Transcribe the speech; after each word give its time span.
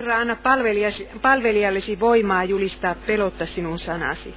Herra, 0.00 0.18
anna 0.18 0.36
palvelijallesi 1.22 2.00
voimaa 2.00 2.44
julistaa 2.44 2.94
pelotta 3.06 3.46
sinun 3.46 3.78
sanasi. 3.78 4.34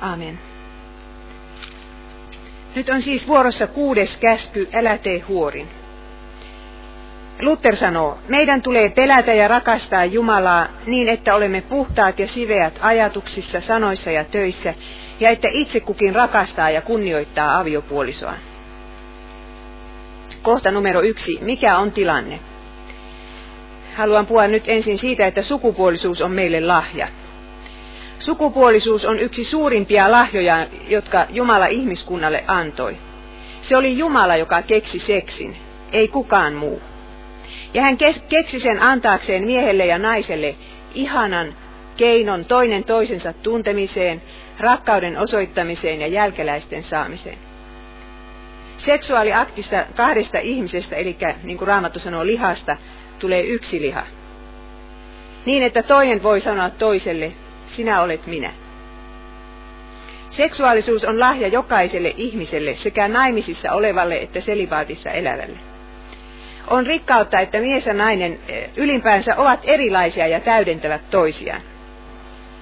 Amen. 0.00 0.38
Nyt 2.76 2.88
on 2.88 3.02
siis 3.02 3.28
vuorossa 3.28 3.66
kuudes 3.66 4.16
käsky, 4.16 4.68
älä 4.72 4.98
tee 4.98 5.18
huorin. 5.18 5.68
Luther 7.40 7.76
sanoo, 7.76 8.18
meidän 8.28 8.62
tulee 8.62 8.88
pelätä 8.88 9.32
ja 9.32 9.48
rakastaa 9.48 10.04
Jumalaa 10.04 10.68
niin, 10.86 11.08
että 11.08 11.34
olemme 11.34 11.60
puhtaat 11.60 12.18
ja 12.18 12.28
siveät 12.28 12.78
ajatuksissa, 12.80 13.60
sanoissa 13.60 14.10
ja 14.10 14.24
töissä, 14.24 14.74
ja 15.20 15.30
että 15.30 15.48
itse 15.50 15.80
kukin 15.80 16.14
rakastaa 16.14 16.70
ja 16.70 16.82
kunnioittaa 16.82 17.58
aviopuolisoaan. 17.58 18.38
Kohta 20.42 20.70
numero 20.70 21.02
yksi. 21.02 21.38
Mikä 21.40 21.78
on 21.78 21.92
tilanne? 21.92 22.53
Haluan 23.94 24.26
puhua 24.26 24.46
nyt 24.46 24.64
ensin 24.66 24.98
siitä, 24.98 25.26
että 25.26 25.42
sukupuolisuus 25.42 26.22
on 26.22 26.30
meille 26.30 26.60
lahja. 26.60 27.08
Sukupuolisuus 28.18 29.04
on 29.04 29.18
yksi 29.18 29.44
suurimpia 29.44 30.10
lahjoja, 30.10 30.66
jotka 30.88 31.26
Jumala 31.30 31.66
ihmiskunnalle 31.66 32.44
antoi. 32.46 32.96
Se 33.60 33.76
oli 33.76 33.98
Jumala, 33.98 34.36
joka 34.36 34.62
keksi 34.62 34.98
seksin, 34.98 35.56
ei 35.92 36.08
kukaan 36.08 36.54
muu. 36.54 36.82
Ja 37.74 37.82
hän 37.82 37.96
keksi 38.28 38.60
sen 38.60 38.82
antaakseen 38.82 39.44
miehelle 39.44 39.86
ja 39.86 39.98
naiselle 39.98 40.54
ihanan 40.94 41.54
keinon 41.96 42.44
toinen 42.44 42.84
toisensa 42.84 43.32
tuntemiseen, 43.32 44.22
rakkauden 44.60 45.18
osoittamiseen 45.18 46.00
ja 46.00 46.06
jälkeläisten 46.06 46.82
saamiseen. 46.82 47.38
Seksuaaliaktista 48.78 49.84
kahdesta 49.96 50.38
ihmisestä, 50.38 50.96
eli 50.96 51.16
niin 51.42 51.58
kuin 51.58 51.68
Raamattu 51.68 51.98
sanoo 51.98 52.26
lihasta, 52.26 52.76
tulee 53.18 53.42
yksi 53.42 53.80
liha. 53.80 54.06
Niin, 55.46 55.62
että 55.62 55.82
toinen 55.82 56.22
voi 56.22 56.40
sanoa 56.40 56.70
toiselle, 56.70 57.32
sinä 57.66 58.02
olet 58.02 58.26
minä. 58.26 58.50
Seksuaalisuus 60.30 61.04
on 61.04 61.20
lahja 61.20 61.48
jokaiselle 61.48 62.14
ihmiselle, 62.16 62.74
sekä 62.74 63.08
naimisissa 63.08 63.72
olevalle 63.72 64.16
että 64.16 64.40
selibaatissa 64.40 65.10
elävälle. 65.10 65.58
On 66.70 66.86
rikkautta, 66.86 67.40
että 67.40 67.60
mies 67.60 67.86
ja 67.86 67.94
nainen 67.94 68.38
eh, 68.48 68.70
ylimpäänsä 68.76 69.36
ovat 69.36 69.60
erilaisia 69.62 70.26
ja 70.26 70.40
täydentävät 70.40 71.10
toisiaan. 71.10 71.60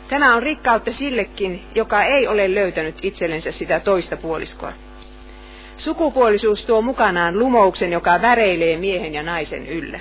Tämä 0.09 0.35
on 0.35 0.43
rikkautta 0.43 0.93
sillekin, 0.93 1.63
joka 1.75 2.05
ei 2.05 2.27
ole 2.27 2.55
löytänyt 2.55 2.99
itsellensä 3.03 3.53
sitä 3.53 3.81
toista 3.81 4.17
puoliskoa. 4.17 4.73
Sukupuolisuus 5.77 6.65
tuo 6.65 6.83
mukanaan 6.83 7.39
lumouksen, 7.39 7.93
joka 7.93 8.23
väreilee 8.23 8.77
miehen 8.77 9.15
ja 9.15 9.23
naisen 9.23 9.67
yllä. 9.67 10.01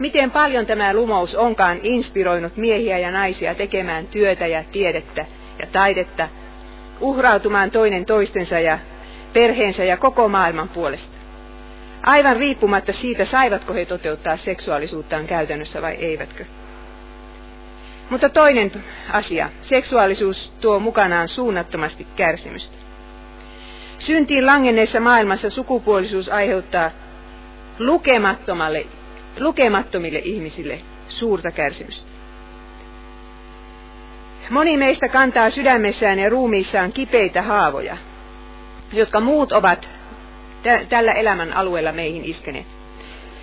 Miten 0.00 0.30
paljon 0.30 0.66
tämä 0.66 0.94
lumous 0.94 1.34
onkaan 1.34 1.80
inspiroinut 1.82 2.56
miehiä 2.56 2.98
ja 2.98 3.10
naisia 3.10 3.54
tekemään 3.54 4.06
työtä 4.06 4.46
ja 4.46 4.64
tiedettä 4.72 5.26
ja 5.58 5.66
taidetta, 5.72 6.28
uhrautumaan 7.00 7.70
toinen 7.70 8.04
toistensa 8.04 8.58
ja 8.58 8.78
perheensä 9.32 9.84
ja 9.84 9.96
koko 9.96 10.28
maailman 10.28 10.68
puolesta. 10.68 11.16
Aivan 12.02 12.36
riippumatta 12.36 12.92
siitä, 12.92 13.24
saivatko 13.24 13.74
he 13.74 13.84
toteuttaa 13.84 14.36
seksuaalisuuttaan 14.36 15.26
käytännössä 15.26 15.82
vai 15.82 15.94
eivätkö. 15.94 16.44
Mutta 18.10 18.28
toinen 18.28 18.72
asia, 19.12 19.50
seksuaalisuus 19.62 20.52
tuo 20.60 20.78
mukanaan 20.78 21.28
suunnattomasti 21.28 22.06
kärsimystä. 22.16 22.76
Syntiin 23.98 24.46
langenneessa 24.46 25.00
maailmassa 25.00 25.50
sukupuolisuus 25.50 26.28
aiheuttaa 26.28 26.90
lukemattomalle 27.78 28.86
lukemattomille 29.40 30.18
ihmisille 30.24 30.80
suurta 31.08 31.50
kärsimystä. 31.50 32.10
Moni 34.50 34.76
meistä 34.76 35.08
kantaa 35.08 35.50
sydämessään 35.50 36.18
ja 36.18 36.28
ruumiissaan 36.28 36.92
kipeitä 36.92 37.42
haavoja, 37.42 37.96
jotka 38.92 39.20
muut 39.20 39.52
ovat 39.52 39.88
tä- 40.62 40.84
tällä 40.88 41.12
elämän 41.12 41.52
alueella 41.52 41.92
meihin 41.92 42.24
iskeneet. 42.24 42.66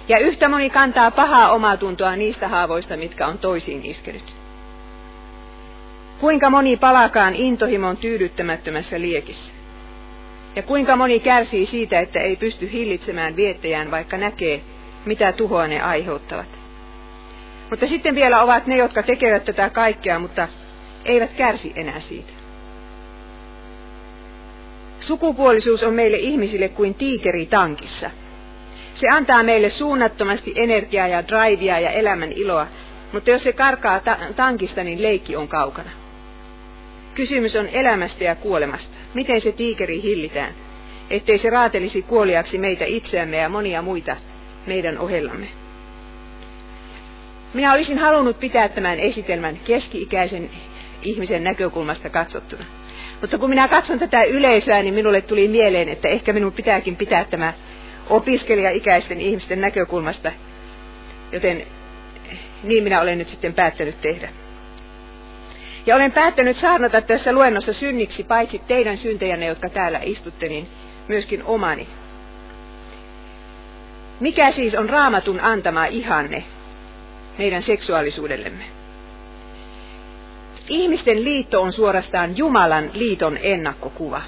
Ja 0.08 0.20
yhtä 0.20 0.50
moni 0.50 0.70
kantaa 0.70 1.12
pahaa 1.12 1.52
omaa 1.52 1.78
tuntoa 1.78 2.16
niistä 2.16 2.48
haavoista, 2.48 2.98
mitkä 2.98 3.28
on 3.28 3.38
toisiin 3.38 3.86
iskenyt. 3.86 4.36
Kuinka 6.20 6.50
moni 6.50 6.78
palakaan 6.78 7.36
intohimon 7.36 7.98
tyydyttämättömässä 7.98 9.02
liekissä? 9.02 9.52
Ja 10.56 10.64
kuinka 10.64 10.96
moni 10.96 11.20
kärsii 11.20 11.66
siitä, 11.66 12.00
että 12.00 12.20
ei 12.20 12.36
pysty 12.36 12.72
hillitsemään 12.72 13.36
viettejään, 13.36 13.92
vaikka 13.92 14.18
näkee, 14.18 14.62
mitä 15.06 15.32
tuhoa 15.32 15.68
ne 15.68 15.82
aiheuttavat. 15.82 16.60
Mutta 17.70 17.88
sitten 17.88 18.16
vielä 18.16 18.42
ovat 18.42 18.68
ne, 18.68 18.78
jotka 18.78 19.04
tekevät 19.04 19.46
tätä 19.46 19.70
kaikkea, 19.70 20.20
mutta 20.20 20.48
eivät 21.06 21.34
kärsi 21.34 21.74
enää 21.76 22.00
siitä. 22.00 22.32
Sukupuolisuus 25.00 25.84
on 25.84 25.94
meille 25.94 26.18
ihmisille 26.18 26.70
kuin 26.70 26.94
tiikeri 26.94 27.46
tankissa. 27.46 28.12
Se 28.96 29.10
antaa 29.10 29.44
meille 29.44 29.70
suunnattomasti 29.70 30.54
energiaa 30.56 31.08
ja 31.08 31.28
drivea 31.28 31.80
ja 31.80 31.92
elämän 31.92 32.32
iloa, 32.32 32.68
mutta 33.14 33.30
jos 33.30 33.44
se 33.44 33.54
karkaa 33.54 34.00
ta- 34.00 34.18
tankista, 34.36 34.84
niin 34.84 35.04
leikki 35.04 35.36
on 35.36 35.48
kaukana. 35.48 35.90
Kysymys 37.16 37.56
on 37.56 37.68
elämästä 37.68 38.24
ja 38.24 38.36
kuolemasta. 38.36 38.96
Miten 39.14 39.42
se 39.42 39.52
tiikeri 39.52 40.02
hillitään, 40.02 40.54
ettei 41.10 41.38
se 41.38 41.50
raatelisi 41.50 42.02
kuoliaksi 42.02 42.58
meitä 42.58 42.86
itseämme 42.86 43.38
ja 43.38 43.50
monia 43.50 43.82
muita 43.82 44.18
meidän 44.68 44.98
ohellamme. 44.98 45.48
Minä 47.54 47.74
olisin 47.74 47.98
halunnut 47.98 48.40
pitää 48.40 48.70
tämän 48.70 49.00
esitelmän 49.00 49.58
keski-ikäisen 49.58 50.50
ihmisen 51.02 51.44
näkökulmasta 51.44 52.10
katsottuna. 52.10 52.66
Mutta 53.22 53.38
kun 53.38 53.50
minä 53.50 53.68
katson 53.68 54.00
tätä 54.00 54.24
yleisöä, 54.24 54.84
niin 54.84 54.94
minulle 54.94 55.22
tuli 55.22 55.48
mieleen, 55.48 55.90
että 55.90 56.08
ehkä 56.08 56.34
minun 56.34 56.54
pitääkin 56.54 56.96
pitää 56.96 57.26
tämä 57.26 57.54
opiskelija-ikäisten 58.10 59.22
ihmisten 59.22 59.62
näkökulmasta. 59.62 60.32
Joten 61.32 61.64
niin 62.64 62.84
minä 62.84 63.02
olen 63.02 63.18
nyt 63.18 63.28
sitten 63.28 63.54
päättänyt 63.54 64.02
tehdä. 64.02 64.30
Ja 65.86 65.96
olen 65.96 66.12
päättänyt 66.12 66.58
saarnata 66.58 67.02
tässä 67.02 67.32
luennossa 67.32 67.74
synniksi 67.74 68.24
paitsi 68.24 68.62
teidän 68.68 68.98
syntejänne, 68.98 69.46
jotka 69.46 69.70
täällä 69.70 70.00
istutte, 70.04 70.48
niin 70.48 70.68
myöskin 71.08 71.44
omani. 71.44 71.88
Mikä 74.20 74.52
siis 74.52 74.76
on 74.76 74.90
raamatun 74.90 75.40
antama 75.42 75.86
ihanne 75.86 76.44
meidän 77.38 77.64
seksuaalisuudellemme? 77.64 78.64
Ihmisten 80.70 81.24
liitto 81.24 81.62
on 81.62 81.72
suorastaan 81.72 82.38
Jumalan 82.38 82.90
liiton 82.94 83.38
ennakkokuva. 83.42 84.22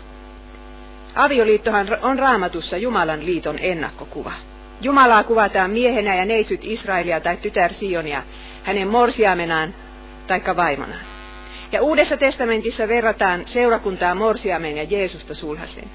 Avioliittohan 1.15 1.87
on 2.01 2.19
raamatussa 2.19 2.77
Jumalan 2.77 3.25
liiton 3.25 3.59
ennakkokuva. 3.59 4.31
Jumalaa 4.81 5.23
kuvataan 5.23 5.71
miehenä 5.71 6.15
ja 6.15 6.25
neitsyt 6.25 6.59
Israelia 6.63 7.19
tai 7.19 7.37
tytär 7.37 7.73
Sionia, 7.73 8.23
hänen 8.63 8.87
morsiamenaan 8.87 9.75
tai 10.27 10.41
vaimonaan. 10.55 11.05
Ja 11.71 11.81
Uudessa 11.81 12.17
testamentissa 12.17 12.87
verrataan 12.87 13.43
seurakuntaa 13.45 14.15
morsiameen 14.15 14.77
ja 14.77 14.83
Jeesusta 14.83 15.33
sulhaseen. 15.33 15.89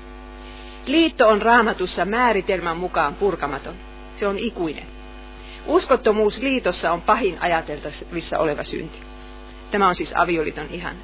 Liitto 0.87 1.29
on 1.29 1.43
raamatussa 1.43 2.05
määritelmän 2.05 2.77
mukaan 2.77 3.15
purkamaton. 3.15 3.75
Se 4.21 4.27
on 4.27 4.39
ikuinen. 4.39 4.87
Uskottomuus 5.67 6.39
liitossa 6.39 6.93
on 6.93 7.03
pahin 7.03 7.39
ajateltavissa 7.41 8.39
oleva 8.39 8.65
synti. 8.65 8.99
Tämä 9.71 9.89
on 9.89 9.95
siis 9.95 10.13
avioliiton 10.17 10.67
ihan. 10.71 10.97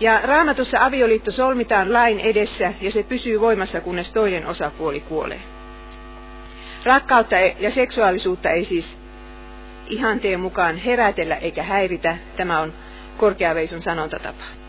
Ja 0.00 0.20
raamatussa 0.24 0.84
avioliitto 0.84 1.30
solmitaan 1.30 1.92
lain 1.92 2.20
edessä 2.20 2.72
ja 2.80 2.90
se 2.90 3.02
pysyy 3.02 3.40
voimassa, 3.40 3.80
kunnes 3.80 4.12
toinen 4.12 4.46
osapuoli 4.46 5.00
kuolee. 5.00 5.40
Rakkautta 6.84 7.38
e- 7.38 7.56
ja 7.60 7.70
seksuaalisuutta 7.70 8.50
ei 8.50 8.64
siis 8.64 8.98
ihanteen 9.88 10.40
mukaan 10.40 10.76
herätellä 10.76 11.36
eikä 11.36 11.62
häiritä. 11.62 12.16
Tämä 12.36 12.60
on 12.60 12.72
korkeaveisun 13.16 13.82
sanontatapa. 13.82 14.63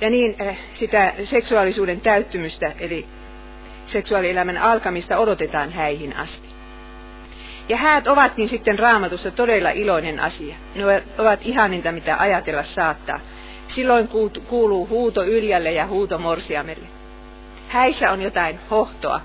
Ja 0.00 0.10
niin 0.10 0.36
eh, 0.38 0.58
sitä 0.74 1.14
seksuaalisuuden 1.24 2.00
täyttymystä, 2.00 2.72
eli 2.78 3.06
seksuaalielämän 3.86 4.58
alkamista 4.58 5.18
odotetaan 5.18 5.72
häihin 5.72 6.16
asti. 6.16 6.48
Ja 7.68 7.76
häät 7.76 8.08
ovatkin 8.08 8.48
sitten 8.48 8.78
raamatussa 8.78 9.30
todella 9.30 9.70
iloinen 9.70 10.20
asia. 10.20 10.56
Ne 10.74 10.84
ovat 11.18 11.40
ihaninta, 11.42 11.92
mitä 11.92 12.16
ajatella 12.18 12.62
saattaa. 12.62 13.20
Silloin 13.68 14.08
kuuluu 14.48 14.88
huuto 14.88 15.24
Yljälle 15.24 15.72
ja 15.72 15.86
huuto 15.86 16.18
Morsiamelle. 16.18 16.86
Häissä 17.68 18.10
on 18.10 18.22
jotain 18.22 18.60
hohtoa, 18.70 19.20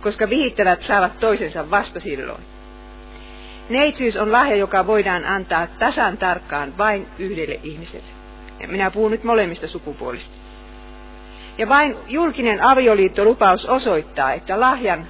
koska 0.00 0.30
vihittävät 0.30 0.82
saavat 0.82 1.18
toisensa 1.18 1.70
vasta 1.70 2.00
silloin. 2.00 2.42
Neitsyys 3.68 4.16
on 4.16 4.32
lahja, 4.32 4.56
joka 4.56 4.86
voidaan 4.86 5.24
antaa 5.24 5.66
tasan 5.66 6.18
tarkkaan 6.18 6.78
vain 6.78 7.06
yhdelle 7.18 7.60
ihmiselle. 7.62 8.17
Minä 8.66 8.90
puhun 8.90 9.10
nyt 9.10 9.24
molemmista 9.24 9.66
sukupuolista. 9.66 10.34
Ja 11.58 11.68
vain 11.68 11.96
julkinen 12.08 12.62
avioliittolupaus 12.62 13.66
osoittaa, 13.66 14.32
että 14.32 14.60
lahjan 14.60 15.06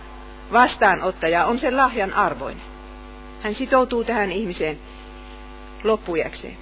vastaanottaja 0.52 1.44
on 1.44 1.58
sen 1.58 1.76
lahjan 1.76 2.14
arvoinen. 2.14 2.62
Hän 3.42 3.54
sitoutuu 3.54 4.04
tähän 4.04 4.32
ihmiseen 4.32 4.78
loppujakseen. 5.84 6.56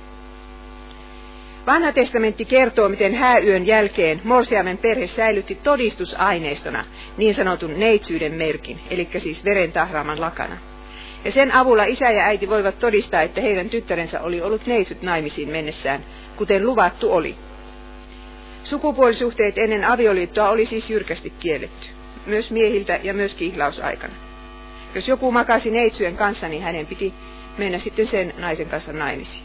Vanha 1.67 1.93
testamentti 1.93 2.45
kertoo, 2.45 2.89
miten 2.89 3.15
hääyön 3.15 3.67
jälkeen 3.67 4.21
Morsiamen 4.25 4.79
perhe 4.79 5.07
säilytti 5.07 5.55
todistusaineistona 5.55 6.85
niin 7.17 7.35
sanotun 7.35 7.81
neitsyyden 7.81 8.35
merkin, 8.35 8.81
eli 8.91 9.09
siis 9.19 9.45
veren 9.45 9.73
tahraaman 9.73 10.21
lakana. 10.21 10.57
Ja 11.25 11.31
sen 11.31 11.55
avulla 11.55 11.85
isä 11.85 12.11
ja 12.11 12.25
äiti 12.25 12.49
voivat 12.49 12.79
todistaa, 12.79 13.23
että 13.23 13.41
heidän 13.41 13.71
tyttärensä 13.71 14.21
oli 14.21 14.43
ollut 14.43 14.67
neitsyt 14.67 15.03
naimisiin 15.03 15.49
mennessään, 15.49 16.05
kuten 16.37 16.67
luvattu 16.67 17.13
oli. 17.13 17.37
Sukupuolisuhteet 18.65 19.59
ennen 19.59 19.85
avioliittoa 19.85 20.51
oli 20.51 20.67
siis 20.67 20.91
jyrkästi 20.91 21.33
kielletty, 21.41 21.87
myös 22.27 22.51
miehiltä 22.51 22.99
ja 23.03 23.15
myös 23.15 23.35
kihlausaikana. 23.35 24.15
Jos 24.95 25.09
joku 25.09 25.33
makasi 25.33 25.71
neitsyjen 25.71 26.17
kanssa, 26.17 26.49
niin 26.49 26.63
hänen 26.63 26.87
piti 26.87 27.15
mennä 27.59 27.79
sitten 27.79 28.07
sen 28.07 28.35
naisen 28.39 28.69
kanssa 28.69 28.93
naimisiin. 28.93 29.43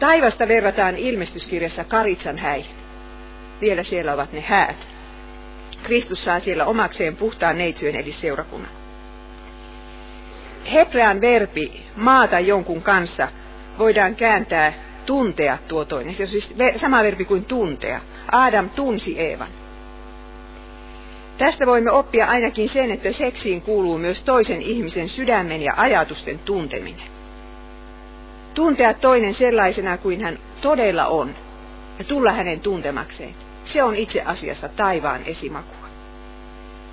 Taivasta 0.00 0.48
verrataan 0.48 0.96
ilmestyskirjassa 0.96 1.84
Karitsan 1.84 2.38
häihin. 2.38 2.76
Vielä 3.60 3.82
siellä 3.82 4.12
ovat 4.12 4.32
ne 4.32 4.40
häät. 4.40 4.88
Kristus 5.82 6.24
saa 6.24 6.40
siellä 6.40 6.64
omakseen 6.64 7.16
puhtaan 7.16 7.58
neitsyön 7.58 7.96
eli 7.96 8.12
seurakunnan. 8.12 8.70
Hebrean 10.72 11.20
verbi 11.20 11.82
maata 11.96 12.40
jonkun 12.40 12.82
kanssa 12.82 13.28
voidaan 13.78 14.16
kääntää 14.16 14.72
tuntea 15.06 15.58
tuo 15.68 15.84
toinen. 15.84 16.14
Se 16.14 16.22
on 16.22 16.28
siis 16.28 16.54
sama 16.76 17.02
verbi 17.02 17.24
kuin 17.24 17.44
tuntea. 17.44 18.00
Adam 18.32 18.70
tunsi 18.70 19.20
Eevan. 19.20 19.48
Tästä 21.38 21.66
voimme 21.66 21.90
oppia 21.90 22.26
ainakin 22.26 22.68
sen, 22.68 22.90
että 22.90 23.12
seksiin 23.12 23.62
kuuluu 23.62 23.98
myös 23.98 24.22
toisen 24.22 24.62
ihmisen 24.62 25.08
sydämen 25.08 25.62
ja 25.62 25.72
ajatusten 25.76 26.38
tunteminen. 26.38 27.06
Tuntea 28.54 28.94
toinen 28.94 29.34
sellaisena 29.34 29.98
kuin 29.98 30.22
hän 30.22 30.38
todella 30.60 31.06
on 31.06 31.34
ja 31.98 32.04
tulla 32.04 32.32
hänen 32.32 32.60
tuntemakseen. 32.60 33.34
Se 33.64 33.82
on 33.82 33.96
itse 33.96 34.22
asiassa 34.22 34.68
taivaan 34.68 35.24
esimakua. 35.24 35.88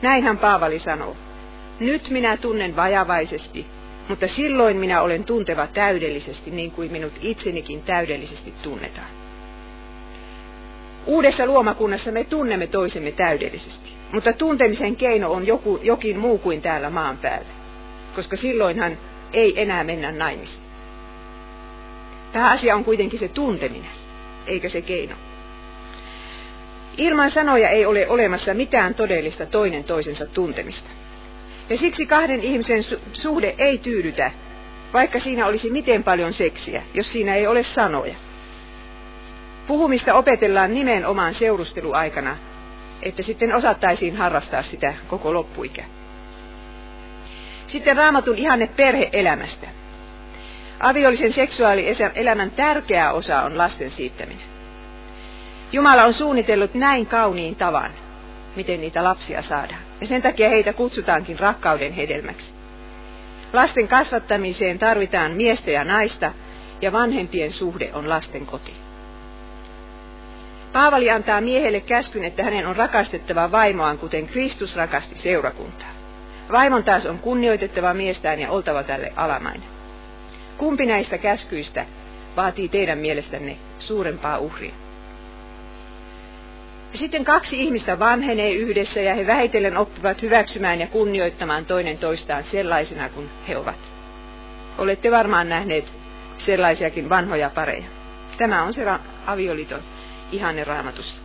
Näinhän 0.01 0.37
Paavali 0.37 0.79
sanoo. 0.79 1.15
Nyt 1.79 2.09
minä 2.09 2.37
tunnen 2.37 2.75
vajavaisesti, 2.75 3.65
mutta 4.09 4.27
silloin 4.27 4.77
minä 4.77 5.01
olen 5.01 5.23
tunteva 5.23 5.67
täydellisesti 5.67 6.51
niin 6.51 6.71
kuin 6.71 6.91
minut 6.91 7.13
itsenikin 7.21 7.81
täydellisesti 7.81 8.53
tunnetaan. 8.61 9.07
Uudessa 11.05 11.45
luomakunnassa 11.45 12.11
me 12.11 12.23
tunnemme 12.23 12.67
toisemme 12.67 13.11
täydellisesti, 13.11 13.89
mutta 14.11 14.33
tuntemisen 14.33 14.95
keino 14.95 15.31
on 15.31 15.47
joku, 15.47 15.79
jokin 15.83 16.19
muu 16.19 16.37
kuin 16.37 16.61
täällä 16.61 16.89
maan 16.89 17.17
päällä, 17.17 17.49
koska 18.15 18.37
silloinhan 18.37 18.97
ei 19.33 19.61
enää 19.61 19.83
mennä 19.83 20.11
naimisiin. 20.11 20.63
Tämä 22.31 22.51
asia 22.51 22.75
on 22.75 22.85
kuitenkin 22.85 23.19
se 23.19 23.27
tunteminen, 23.27 23.91
eikä 24.47 24.69
se 24.69 24.81
keino. 24.81 25.15
Ilman 26.97 27.31
sanoja 27.31 27.69
ei 27.69 27.85
ole 27.85 28.07
olemassa 28.09 28.53
mitään 28.53 28.95
todellista 28.95 29.45
toinen 29.45 29.83
toisensa 29.83 30.25
tuntemista. 30.25 30.89
Ja 31.69 31.77
siksi 31.77 32.05
kahden 32.05 32.41
ihmisen 32.41 32.83
su- 32.83 32.99
suhde 33.13 33.55
ei 33.57 33.77
tyydytä, 33.77 34.31
vaikka 34.93 35.19
siinä 35.19 35.45
olisi 35.45 35.69
miten 35.69 36.03
paljon 36.03 36.33
seksiä, 36.33 36.83
jos 36.93 37.11
siinä 37.11 37.35
ei 37.35 37.47
ole 37.47 37.63
sanoja. 37.63 38.15
Puhumista 39.67 40.13
opetellaan 40.13 40.73
nimenomaan 40.73 41.33
seurusteluaikana, 41.33 42.37
että 43.01 43.23
sitten 43.23 43.55
osattaisiin 43.55 44.15
harrastaa 44.15 44.63
sitä 44.63 44.93
koko 45.07 45.33
loppuikä. 45.33 45.85
Sitten 47.67 47.97
raamatun 47.97 48.37
ihanne 48.37 48.67
perheelämästä. 48.67 49.67
Aviollisen 50.79 51.33
seksuaalielämän 51.33 52.51
tärkeä 52.51 53.11
osa 53.11 53.41
on 53.41 53.57
lasten 53.57 53.91
siittäminen. 53.91 54.47
Jumala 55.71 56.03
on 56.03 56.13
suunnitellut 56.13 56.73
näin 56.73 57.05
kauniin 57.05 57.55
tavan, 57.55 57.91
miten 58.55 58.81
niitä 58.81 59.03
lapsia 59.03 59.41
saadaan. 59.41 59.81
Ja 60.01 60.07
sen 60.07 60.21
takia 60.21 60.49
heitä 60.49 60.73
kutsutaankin 60.73 61.39
rakkauden 61.39 61.93
hedelmäksi. 61.93 62.51
Lasten 63.53 63.87
kasvattamiseen 63.87 64.79
tarvitaan 64.79 65.31
miestä 65.31 65.71
ja 65.71 65.83
naista, 65.83 66.31
ja 66.81 66.91
vanhempien 66.91 67.51
suhde 67.51 67.89
on 67.93 68.09
lasten 68.09 68.45
koti. 68.45 68.73
Paavali 70.73 71.11
antaa 71.11 71.41
miehelle 71.41 71.79
käskyn, 71.79 72.23
että 72.23 72.43
hänen 72.43 72.67
on 72.67 72.75
rakastettava 72.75 73.51
vaimoaan, 73.51 73.97
kuten 73.97 74.27
Kristus 74.27 74.75
rakasti 74.75 75.15
seurakuntaa. 75.15 75.89
Vaimon 76.51 76.83
taas 76.83 77.05
on 77.05 77.19
kunnioitettava 77.19 77.93
miestään 77.93 78.39
ja 78.39 78.51
oltava 78.51 78.83
tälle 78.83 79.13
alamainen. 79.15 79.69
Kumpi 80.57 80.85
näistä 80.85 81.17
käskyistä 81.17 81.85
vaatii 82.37 82.69
teidän 82.69 82.97
mielestänne 82.97 83.57
suurempaa 83.79 84.37
uhria? 84.37 84.88
Sitten 86.93 87.25
kaksi 87.25 87.61
ihmistä 87.61 87.99
vanhenee 87.99 88.51
yhdessä 88.51 89.01
ja 89.01 89.15
he 89.15 89.27
vähitellen 89.27 89.77
oppivat 89.77 90.21
hyväksymään 90.21 90.79
ja 90.79 90.87
kunnioittamaan 90.87 91.65
toinen 91.65 91.97
toistaan 91.97 92.43
sellaisena 92.43 93.09
kuin 93.09 93.29
he 93.47 93.57
ovat. 93.57 93.79
Olette 94.77 95.11
varmaan 95.11 95.49
nähneet 95.49 95.85
sellaisiakin 96.37 97.09
vanhoja 97.09 97.49
pareja. 97.49 97.85
Tämä 98.37 98.63
on 98.63 98.73
se 98.73 98.85
avioliiton 99.25 99.79
ihanne 100.31 100.63
raamatussa. 100.63 101.21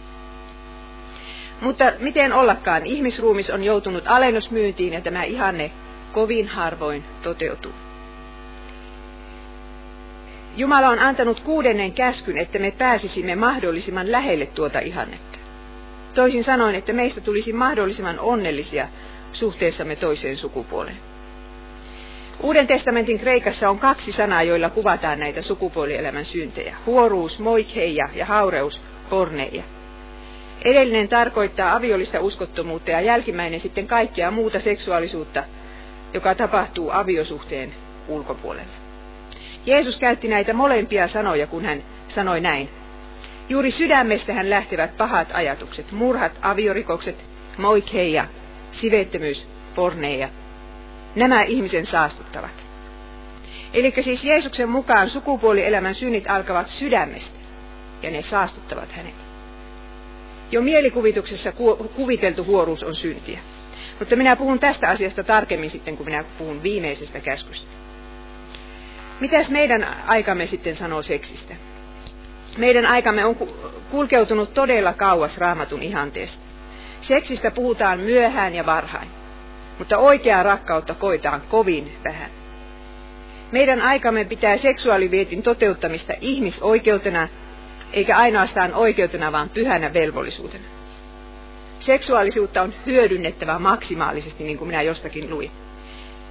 Mutta 1.60 1.92
miten 1.98 2.32
ollakaan, 2.32 2.86
ihmisruumis 2.86 3.50
on 3.50 3.64
joutunut 3.64 4.04
alennusmyyntiin 4.06 4.92
ja 4.92 5.00
tämä 5.00 5.22
ihanne 5.22 5.70
kovin 6.12 6.48
harvoin 6.48 7.04
toteutuu. 7.22 7.72
Jumala 10.56 10.88
on 10.88 10.98
antanut 10.98 11.40
kuudennen 11.40 11.92
käskyn, 11.92 12.38
että 12.38 12.58
me 12.58 12.70
pääsisimme 12.70 13.36
mahdollisimman 13.36 14.12
lähelle 14.12 14.46
tuota 14.46 14.78
ihannetta. 14.78 15.38
Toisin 16.14 16.44
sanoen, 16.44 16.74
että 16.74 16.92
meistä 16.92 17.20
tulisi 17.20 17.52
mahdollisimman 17.52 18.20
onnellisia 18.20 18.88
suhteessamme 19.32 19.96
toiseen 19.96 20.36
sukupuoleen. 20.36 20.96
Uuden 22.42 22.66
testamentin 22.66 23.18
kreikassa 23.18 23.70
on 23.70 23.78
kaksi 23.78 24.12
sanaa, 24.12 24.42
joilla 24.42 24.70
kuvataan 24.70 25.18
näitä 25.18 25.42
sukupuolielämän 25.42 26.24
syntejä. 26.24 26.76
Huoruus, 26.86 27.38
moikheija 27.38 28.08
ja 28.14 28.26
haureus, 28.26 28.80
porneija. 29.10 29.62
Edellinen 30.64 31.08
tarkoittaa 31.08 31.74
aviollista 31.74 32.20
uskottomuutta 32.20 32.90
ja 32.90 33.00
jälkimmäinen 33.00 33.60
sitten 33.60 33.86
kaikkea 33.86 34.30
muuta 34.30 34.60
seksuaalisuutta, 34.60 35.44
joka 36.14 36.34
tapahtuu 36.34 36.90
aviosuhteen 36.90 37.74
ulkopuolella. 38.08 38.72
Jeesus 39.66 39.98
käytti 39.98 40.28
näitä 40.28 40.52
molempia 40.52 41.08
sanoja, 41.08 41.46
kun 41.46 41.64
hän 41.64 41.82
sanoi 42.08 42.40
näin. 42.40 42.68
Juuri 43.48 43.70
sydämestähän 43.70 44.50
lähtevät 44.50 44.96
pahat 44.96 45.28
ajatukset, 45.32 45.92
murhat, 45.92 46.32
aviorikokset, 46.42 47.24
moikheja, 47.58 48.26
sivettömyys, 48.70 49.48
porneja. 49.74 50.28
Nämä 51.16 51.42
ihmisen 51.42 51.86
saastuttavat. 51.86 52.64
Eli 53.72 53.94
siis 54.00 54.24
Jeesuksen 54.24 54.68
mukaan 54.68 55.08
sukupuolielämän 55.10 55.94
synnit 55.94 56.30
alkavat 56.30 56.68
sydämestä, 56.68 57.38
ja 58.02 58.10
ne 58.10 58.22
saastuttavat 58.22 58.92
hänet. 58.92 59.14
Jo 60.50 60.62
mielikuvituksessa 60.62 61.52
kuviteltu 61.96 62.44
huoruus 62.44 62.82
on 62.82 62.94
syntiä. 62.94 63.38
Mutta 63.98 64.16
minä 64.16 64.36
puhun 64.36 64.58
tästä 64.58 64.88
asiasta 64.88 65.24
tarkemmin 65.24 65.70
sitten, 65.70 65.96
kun 65.96 66.06
minä 66.06 66.24
puhun 66.38 66.62
viimeisestä 66.62 67.20
käskystä. 67.20 67.68
Mitäs 69.20 69.50
meidän 69.50 69.86
aikamme 70.06 70.46
sitten 70.46 70.76
sanoo 70.76 71.02
seksistä? 71.02 71.54
Meidän 72.58 72.86
aikamme 72.86 73.24
on 73.24 73.36
kulkeutunut 73.90 74.54
todella 74.54 74.92
kauas 74.92 75.38
raamatun 75.38 75.82
ihanteesta. 75.82 76.42
Seksistä 77.00 77.50
puhutaan 77.50 78.00
myöhään 78.00 78.54
ja 78.54 78.66
varhain, 78.66 79.08
mutta 79.78 79.98
oikeaa 79.98 80.42
rakkautta 80.42 80.94
koitaan 80.94 81.42
kovin 81.48 81.92
vähän. 82.04 82.30
Meidän 83.52 83.82
aikamme 83.82 84.24
pitää 84.24 84.56
seksuaalivietin 84.56 85.42
toteuttamista 85.42 86.12
ihmisoikeutena, 86.20 87.28
eikä 87.92 88.16
ainoastaan 88.16 88.74
oikeutena, 88.74 89.32
vaan 89.32 89.48
pyhänä 89.48 89.92
velvollisuutena. 89.92 90.64
Seksuaalisuutta 91.80 92.62
on 92.62 92.74
hyödynnettävä 92.86 93.58
maksimaalisesti, 93.58 94.44
niin 94.44 94.58
kuin 94.58 94.68
minä 94.68 94.82
jostakin 94.82 95.30
luin. 95.30 95.50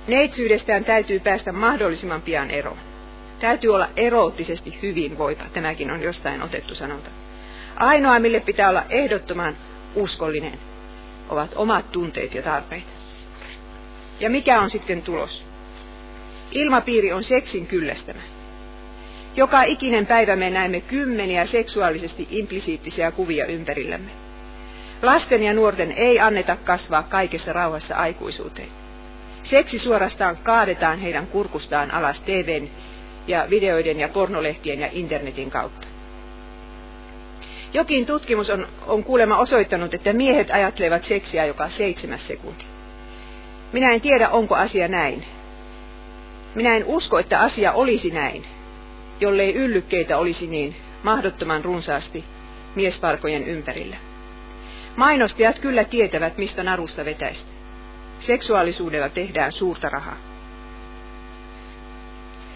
Neitsyydestään 0.08 0.86
täytyy 0.86 1.20
päästä 1.20 1.52
mahdollisimman 1.52 2.22
pian 2.22 2.52
eroon. 2.52 2.93
Täytyy 3.44 3.76
olla 3.76 3.90
eroottisesti 3.96 4.80
hyvinvoiva. 4.82 5.44
Tämäkin 5.54 5.92
on 5.92 6.02
jostain 6.02 6.42
otettu 6.42 6.76
sanota. 6.76 7.10
Ainoa, 7.76 8.20
mille 8.20 8.40
pitää 8.40 8.70
olla 8.70 8.84
ehdottoman 8.90 9.58
uskollinen, 9.96 10.60
ovat 11.30 11.52
omat 11.56 11.92
tunteet 11.92 12.34
ja 12.34 12.42
tarpeet. 12.42 12.84
Ja 14.20 14.30
mikä 14.30 14.62
on 14.62 14.70
sitten 14.70 15.02
tulos? 15.02 15.46
Ilmapiiri 16.52 17.14
on 17.14 17.24
seksin 17.24 17.68
kyllästämä. 17.68 18.22
Joka 19.36 19.64
ikinen 19.64 20.06
päivä 20.06 20.36
me 20.36 20.50
näemme 20.50 20.82
kymmeniä 20.82 21.46
seksuaalisesti 21.46 22.28
implisiittisiä 22.32 23.12
kuvia 23.12 23.46
ympärillämme. 23.46 24.12
Lasten 25.02 25.44
ja 25.44 25.54
nuorten 25.54 25.92
ei 25.92 26.20
anneta 26.20 26.56
kasvaa 26.56 27.04
kaikessa 27.04 27.54
rauhassa 27.54 27.96
aikuisuuteen. 27.96 28.70
Seksi 29.44 29.80
suorastaan 29.80 30.38
kaadetaan 30.44 31.00
heidän 31.00 31.28
kurkustaan 31.28 31.92
alas 31.92 32.20
TVn 32.20 32.70
ja 33.28 33.48
videoiden 33.50 34.00
ja 34.00 34.08
pornolehtien 34.08 34.80
ja 34.80 34.90
internetin 34.92 35.52
kautta. 35.52 35.88
Jokin 37.74 38.06
tutkimus 38.06 38.50
on, 38.50 38.68
on 38.88 39.04
kuulemma 39.04 39.38
osoittanut, 39.38 39.94
että 39.94 40.14
miehet 40.14 40.52
ajattelevat 40.52 41.04
seksiä 41.04 41.46
joka 41.46 41.70
seitsemäs 41.70 42.28
sekunti. 42.28 42.66
Minä 43.74 43.92
en 43.92 44.02
tiedä, 44.02 44.30
onko 44.30 44.56
asia 44.56 44.88
näin. 44.88 45.26
Minä 46.56 46.76
en 46.76 46.86
usko, 46.86 47.20
että 47.20 47.40
asia 47.40 47.72
olisi 47.74 48.10
näin, 48.10 48.46
jollei 49.20 49.54
yllykkeitä 49.54 50.18
olisi 50.18 50.48
niin 50.48 50.76
mahdottoman 51.04 51.64
runsaasti 51.64 52.24
miesparkojen 52.76 53.44
ympärillä. 53.44 53.98
Mainostajat 54.96 55.60
kyllä 55.60 55.84
tietävät, 55.84 56.38
mistä 56.38 56.64
narusta 56.64 57.06
vetäistä. 57.06 57.52
Seksuaalisuudella 58.20 59.10
tehdään 59.10 59.52
suurta 59.52 59.90
rahaa. 59.90 60.33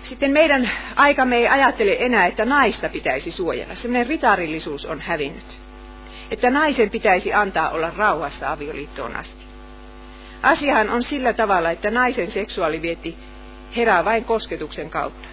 Sitten 0.09 0.31
meidän 0.31 0.71
aikamme 0.95 1.37
ei 1.37 1.47
ajattele 1.47 1.95
enää, 1.99 2.25
että 2.25 2.45
naista 2.45 2.89
pitäisi 2.89 3.31
suojella. 3.31 3.75
Sellainen 3.75 4.07
ritarillisuus 4.07 4.85
on 4.85 5.01
hävinnyt. 5.01 5.59
Että 6.31 6.49
naisen 6.49 6.89
pitäisi 6.89 7.33
antaa 7.33 7.69
olla 7.69 7.91
rauhassa 7.97 8.51
avioliittoon 8.51 9.15
asti. 9.15 9.45
Asiahan 10.43 10.89
on 10.89 11.03
sillä 11.03 11.33
tavalla, 11.33 11.71
että 11.71 11.91
naisen 11.91 12.31
seksuaalivietti 12.31 13.15
herää 13.75 14.05
vain 14.05 14.23
kosketuksen 14.23 14.89
kautta. 14.89 15.27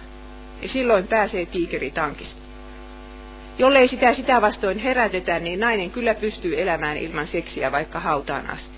Ja 0.61 0.67
silloin 0.67 1.07
pääsee 1.07 1.45
tiikeri 1.45 1.91
tankista. 1.91 2.41
Jollei 3.57 3.87
sitä 3.87 4.13
sitä 4.13 4.41
vastoin 4.41 4.79
herätetä, 4.79 5.39
niin 5.39 5.59
nainen 5.59 5.91
kyllä 5.91 6.15
pystyy 6.15 6.61
elämään 6.61 6.97
ilman 6.97 7.27
seksiä 7.27 7.71
vaikka 7.71 7.99
hautaan 7.99 8.49
asti. 8.49 8.75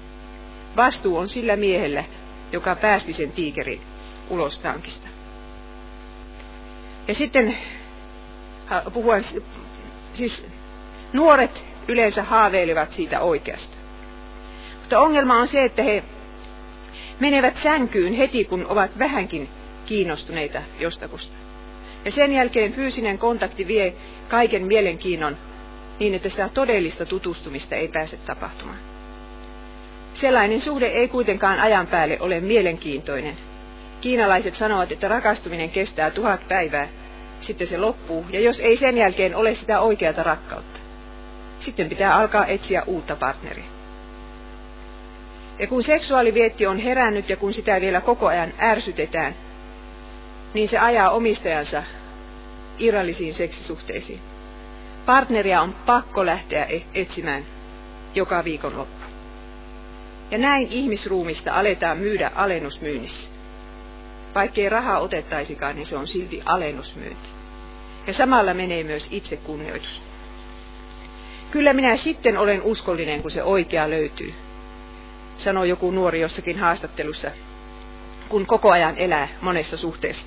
Vastuu 0.76 1.18
on 1.18 1.30
sillä 1.30 1.56
miehellä, 1.56 2.04
joka 2.52 2.76
päästi 2.76 3.14
sen 3.14 3.32
tiikerin 3.32 3.82
ulos 4.30 4.60
tankista. 4.60 5.17
Ja 7.08 7.16
sitten 7.16 7.58
puhuen, 8.94 9.26
siis 10.14 10.46
nuoret 11.14 11.64
yleensä 11.88 12.24
haaveilevat 12.24 12.94
siitä 12.94 13.20
oikeasta. 13.20 13.78
Mutta 14.80 15.00
ongelma 15.00 15.40
on 15.40 15.48
se, 15.48 15.64
että 15.64 15.84
he 15.84 16.04
menevät 17.20 17.58
sänkyyn 17.64 18.14
heti, 18.14 18.46
kun 18.46 18.66
ovat 18.70 19.00
vähänkin 19.00 19.50
kiinnostuneita 19.86 20.62
jostakusta. 20.80 21.34
Ja 22.06 22.12
sen 22.12 22.34
jälkeen 22.34 22.74
fyysinen 22.74 23.18
kontakti 23.18 23.68
vie 23.68 23.94
kaiken 24.28 24.64
mielenkiinnon 24.64 25.38
niin, 26.00 26.14
että 26.14 26.30
sitä 26.30 26.50
todellista 26.54 27.06
tutustumista 27.06 27.76
ei 27.76 27.88
pääse 27.88 28.18
tapahtumaan. 28.18 28.78
Sellainen 30.14 30.62
suhde 30.62 30.86
ei 30.86 31.08
kuitenkaan 31.08 31.60
ajan 31.60 31.88
päälle 31.88 32.18
ole 32.20 32.40
mielenkiintoinen. 32.40 33.38
Kiinalaiset 34.02 34.56
sanovat, 34.56 34.92
että 34.92 35.08
rakastuminen 35.08 35.70
kestää 35.70 36.12
tuhat 36.12 36.48
päivää, 36.48 36.88
sitten 37.42 37.68
se 37.68 37.78
loppuu, 37.78 38.26
ja 38.30 38.40
jos 38.40 38.60
ei 38.60 38.78
sen 38.78 38.98
jälkeen 38.98 39.36
ole 39.36 39.54
sitä 39.54 39.80
oikeata 39.80 40.24
rakkautta, 40.24 40.80
sitten 41.60 41.90
pitää 41.90 42.16
alkaa 42.16 42.46
etsiä 42.46 42.84
uutta 42.86 43.16
partneria. 43.16 43.66
Ja 45.60 45.68
kun 45.68 45.84
seksuaalivietti 45.84 46.68
on 46.68 46.78
herännyt 46.78 47.30
ja 47.30 47.38
kun 47.38 47.54
sitä 47.54 47.82
vielä 47.82 48.02
koko 48.02 48.28
ajan 48.28 48.54
ärsytetään, 48.62 49.36
niin 50.54 50.70
se 50.70 50.78
ajaa 50.78 51.10
omistajansa 51.10 51.84
irrallisiin 52.80 53.34
seksisuhteisiin. 53.34 54.20
Partneria 55.06 55.62
on 55.62 55.76
pakko 55.86 56.26
lähteä 56.26 56.66
e- 56.66 56.82
etsimään 56.94 57.44
joka 58.16 58.44
viikon 58.44 58.78
loppu. 58.78 59.06
Ja 60.32 60.38
näin 60.38 60.68
ihmisruumista 60.72 61.54
aletaan 61.54 61.98
myydä 61.98 62.32
alennusmyynnissä. 62.36 63.37
Vaikkei 64.38 64.70
rahaa 64.70 65.00
otettaisikaan, 65.00 65.76
niin 65.76 65.86
se 65.86 65.98
on 65.98 66.08
silti 66.08 66.42
alennusmyynti. 66.46 67.30
Ja 68.08 68.14
samalla 68.14 68.54
menee 68.54 68.84
myös 68.84 69.08
itsekunnioitus. 69.12 70.02
Kyllä 71.52 71.74
minä 71.74 71.98
sitten 71.98 72.38
olen 72.38 72.62
uskollinen, 72.62 73.22
kun 73.22 73.32
se 73.32 73.44
oikea 73.44 73.90
löytyy, 73.90 74.34
sanoi 75.38 75.70
joku 75.70 75.92
nuori 75.92 76.22
jossakin 76.22 76.60
haastattelussa, 76.60 77.32
kun 78.30 78.46
koko 78.46 78.72
ajan 78.72 78.98
elää 78.98 79.28
monessa 79.42 79.78
suhteessa. 79.78 80.22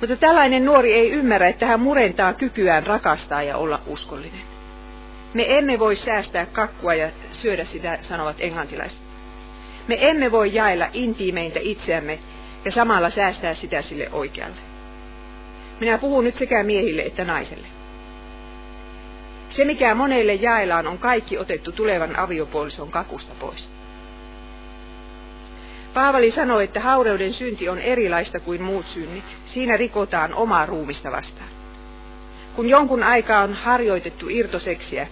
Mutta 0.00 0.16
tällainen 0.16 0.64
nuori 0.64 0.92
ei 0.92 1.10
ymmärrä, 1.10 1.48
että 1.48 1.66
hän 1.66 1.80
murentaa 1.80 2.32
kykyään 2.32 2.86
rakastaa 2.86 3.42
ja 3.42 3.56
olla 3.56 3.80
uskollinen. 3.86 4.42
Me 5.34 5.58
emme 5.58 5.78
voi 5.78 5.96
säästää 5.96 6.46
kakkua 6.46 6.94
ja 6.94 7.10
syödä 7.32 7.64
sitä, 7.64 7.98
sanovat 8.02 8.36
englantilaiset. 8.38 8.98
Me 9.88 9.96
emme 10.00 10.32
voi 10.32 10.54
jaella 10.54 10.86
intiimeintä 10.92 11.60
itseämme 11.62 12.18
ja 12.64 12.70
samalla 12.70 13.10
säästää 13.10 13.54
sitä 13.54 13.82
sille 13.82 14.08
oikealle. 14.12 14.60
Minä 15.80 15.98
puhun 15.98 16.24
nyt 16.24 16.36
sekä 16.36 16.62
miehille 16.62 17.02
että 17.02 17.24
naiselle. 17.24 17.66
Se, 19.50 19.64
mikä 19.64 19.94
monelle 19.94 20.34
jaellaan, 20.34 20.86
on 20.86 20.98
kaikki 20.98 21.38
otettu 21.38 21.72
tulevan 21.72 22.16
aviopuolison 22.16 22.90
kakusta 22.90 23.32
pois. 23.40 23.68
Paavali 25.94 26.30
sanoi, 26.30 26.64
että 26.64 26.80
haureuden 26.80 27.32
synti 27.32 27.68
on 27.68 27.78
erilaista 27.78 28.40
kuin 28.40 28.62
muut 28.62 28.86
synnit. 28.88 29.24
Siinä 29.46 29.76
rikotaan 29.76 30.34
omaa 30.34 30.66
ruumista 30.66 31.12
vastaan. 31.12 31.48
Kun 32.56 32.68
jonkun 32.68 33.02
aikaa 33.02 33.42
on 33.42 33.54
harjoitettu 33.54 34.26
irtoseksiä, 34.28 35.06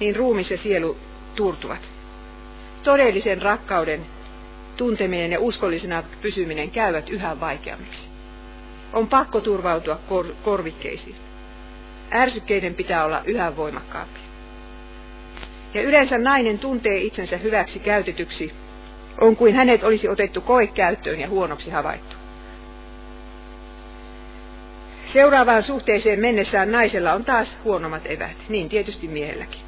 niin 0.00 0.16
ruumis 0.16 0.50
ja 0.50 0.56
sielu 0.56 0.96
turtuvat. 1.34 1.80
Todellisen 2.82 3.42
rakkauden 3.42 4.06
tunteminen 4.82 5.32
ja 5.32 5.40
uskollisena 5.40 6.02
pysyminen 6.22 6.70
käyvät 6.70 7.10
yhä 7.10 7.40
vaikeammiksi. 7.40 8.08
On 8.92 9.08
pakko 9.08 9.40
turvautua 9.40 9.98
kor- 10.08 10.34
korvikkeisiin. 10.44 11.16
Ärsykkeiden 12.14 12.74
pitää 12.74 13.04
olla 13.04 13.22
yhä 13.24 13.56
voimakkaampia. 13.56 14.22
Ja 15.74 15.82
yleensä 15.82 16.18
nainen 16.18 16.58
tuntee 16.58 16.98
itsensä 16.98 17.36
hyväksi 17.36 17.78
käytetyksi, 17.78 18.52
on 19.20 19.36
kuin 19.36 19.54
hänet 19.54 19.84
olisi 19.84 20.08
otettu 20.08 20.40
koekäyttöön 20.40 21.20
ja 21.20 21.28
huonoksi 21.28 21.70
havaittu. 21.70 22.16
Seuraavaan 25.12 25.62
suhteeseen 25.62 26.20
mennessään 26.20 26.72
naisella 26.72 27.12
on 27.12 27.24
taas 27.24 27.58
huonommat 27.64 28.02
evät, 28.04 28.36
niin 28.48 28.68
tietysti 28.68 29.08
miehelläkin. 29.08 29.60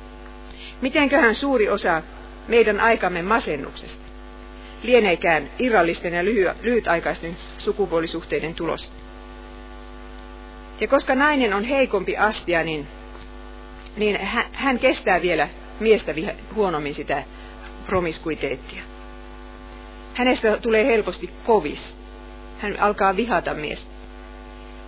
Mitenköhän 0.81 1.35
suuri 1.35 1.69
osa 1.69 2.03
meidän 2.49 2.81
aikamme 2.81 3.23
masennuksesta 3.23 4.04
lieneekään 4.85 5.51
irrallisten 5.59 6.15
ja 6.15 6.23
lyhy- 6.23 6.55
lyhytaikaisten 6.63 7.37
sukupuolisuhteiden 7.59 8.55
tulos. 8.55 8.93
Ja 10.81 10.89
koska 10.89 11.15
nainen 11.15 11.55
on 11.55 11.65
heikompi 11.65 12.17
astia, 12.17 12.65
niin, 12.65 12.87
niin 13.97 14.21
hän, 14.21 14.45
hän 14.53 14.79
kestää 14.79 15.23
vielä 15.23 15.49
miestä 15.81 16.15
huonommin 16.55 16.95
sitä 16.95 17.25
promiskuiteettia. 17.87 18.83
Hänestä 20.15 20.57
tulee 20.57 20.87
helposti 20.87 21.31
kovis. 21.45 21.97
Hän 22.59 22.81
alkaa 22.81 23.17
vihata 23.17 23.55
miestä. 23.55 23.91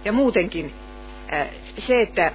Ja 0.05 0.13
muutenkin 0.13 0.73
se, 1.79 2.01
että 2.01 2.33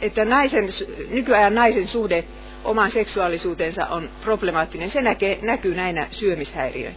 että 0.00 0.24
naisen, 0.24 0.68
nykyajan 1.10 1.54
naisen 1.54 1.88
suhde 1.88 2.24
omaan 2.64 2.90
seksuaalisuutensa 2.90 3.86
on 3.86 4.10
problemaattinen, 4.24 4.90
se 4.90 5.02
näkee, 5.02 5.38
näkyy 5.42 5.74
näinä 5.74 6.06
syömishäiriöinä. 6.10 6.96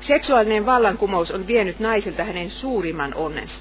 Seksuaalinen 0.00 0.66
vallankumous 0.66 1.30
on 1.30 1.46
vienyt 1.46 1.80
naiselta 1.80 2.24
hänen 2.24 2.50
suurimman 2.50 3.14
onnensa. 3.14 3.54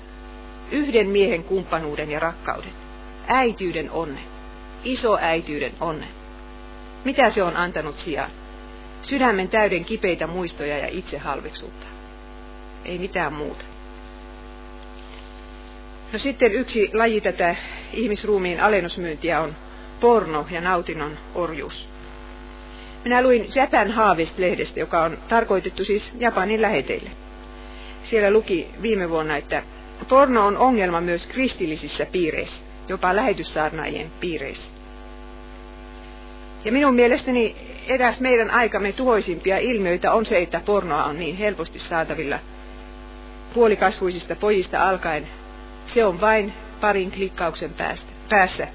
Yhden 0.71 1.07
miehen 1.07 1.43
kumppanuuden 1.43 2.11
ja 2.11 2.19
rakkauden. 2.19 2.71
Äityyden 3.27 3.91
onnen. 3.91 4.23
Isoäityyden 4.83 5.71
onnen. 5.79 6.09
Mitä 7.05 7.29
se 7.29 7.43
on 7.43 7.57
antanut 7.57 7.99
sijaan? 7.99 8.31
Sydämen 9.01 9.49
täyden 9.49 9.85
kipeitä 9.85 10.27
muistoja 10.27 10.77
ja 10.77 10.87
itsehalveksuutta. 10.87 11.85
Ei 12.85 12.97
mitään 12.97 13.33
muuta. 13.33 13.65
No 16.13 16.19
sitten 16.19 16.53
yksi 16.53 16.91
laji 16.93 17.21
tätä 17.21 17.55
ihmisruumiin 17.93 18.61
alennusmyyntiä 18.61 19.41
on 19.41 19.55
porno 19.99 20.47
ja 20.51 20.61
nautinnon 20.61 21.17
orjuus. 21.35 21.89
Minä 23.03 23.21
luin 23.21 23.47
Japan 23.55 23.91
Harvest-lehdestä, 23.91 24.79
joka 24.79 25.03
on 25.03 25.17
tarkoitettu 25.29 25.85
siis 25.85 26.13
Japanin 26.19 26.61
läheteille. 26.61 27.09
Siellä 28.03 28.31
luki 28.31 28.67
viime 28.81 29.09
vuonna, 29.09 29.37
että 29.37 29.63
porno 30.09 30.45
on 30.45 30.57
ongelma 30.57 31.01
myös 31.01 31.27
kristillisissä 31.27 32.05
piireissä, 32.05 32.55
jopa 32.87 33.15
lähetyssaarnaajien 33.15 34.11
piireissä. 34.19 34.67
Ja 36.65 36.71
minun 36.71 36.95
mielestäni 36.95 37.55
eräs 37.87 38.19
meidän 38.19 38.51
aikamme 38.51 38.91
tuhoisimpia 38.91 39.57
ilmiöitä 39.57 40.13
on 40.13 40.25
se, 40.25 40.37
että 40.37 40.61
pornoa 40.65 41.03
on 41.03 41.19
niin 41.19 41.35
helposti 41.35 41.79
saatavilla 41.79 42.39
puolikasvuisista 43.53 44.35
pojista 44.35 44.89
alkaen 44.89 45.27
se 45.85 46.05
on 46.05 46.21
vain 46.21 46.53
parin 46.81 47.11
klikkauksen 47.11 47.73
päästä, 47.73 48.11
päässä, 48.29 48.67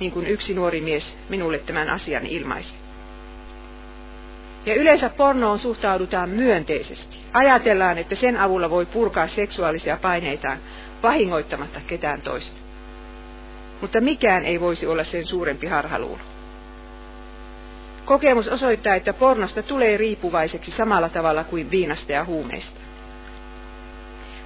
niin 0.00 0.12
kuin 0.12 0.26
yksi 0.26 0.54
nuori 0.54 0.80
mies 0.80 1.14
minulle 1.28 1.58
tämän 1.58 1.90
asian 1.90 2.26
ilmaisi. 2.26 2.74
Ja 4.66 4.74
yleensä 4.74 5.08
pornoon 5.08 5.58
suhtaudutaan 5.58 6.30
myönteisesti. 6.30 7.18
Ajatellaan, 7.32 7.98
että 7.98 8.14
sen 8.14 8.36
avulla 8.36 8.70
voi 8.70 8.86
purkaa 8.86 9.28
seksuaalisia 9.28 9.98
paineitaan 10.02 10.58
vahingoittamatta 11.02 11.80
ketään 11.86 12.22
toista. 12.22 12.56
Mutta 13.80 14.00
mikään 14.00 14.44
ei 14.44 14.60
voisi 14.60 14.86
olla 14.86 15.04
sen 15.04 15.26
suurempi 15.26 15.66
harhaluulo. 15.66 16.18
Kokemus 18.04 18.48
osoittaa, 18.48 18.94
että 18.94 19.12
pornosta 19.12 19.62
tulee 19.62 19.96
riippuvaiseksi 19.96 20.70
samalla 20.70 21.08
tavalla 21.08 21.44
kuin 21.44 21.70
viinasta 21.70 22.12
ja 22.12 22.24
huumeista. 22.24 22.80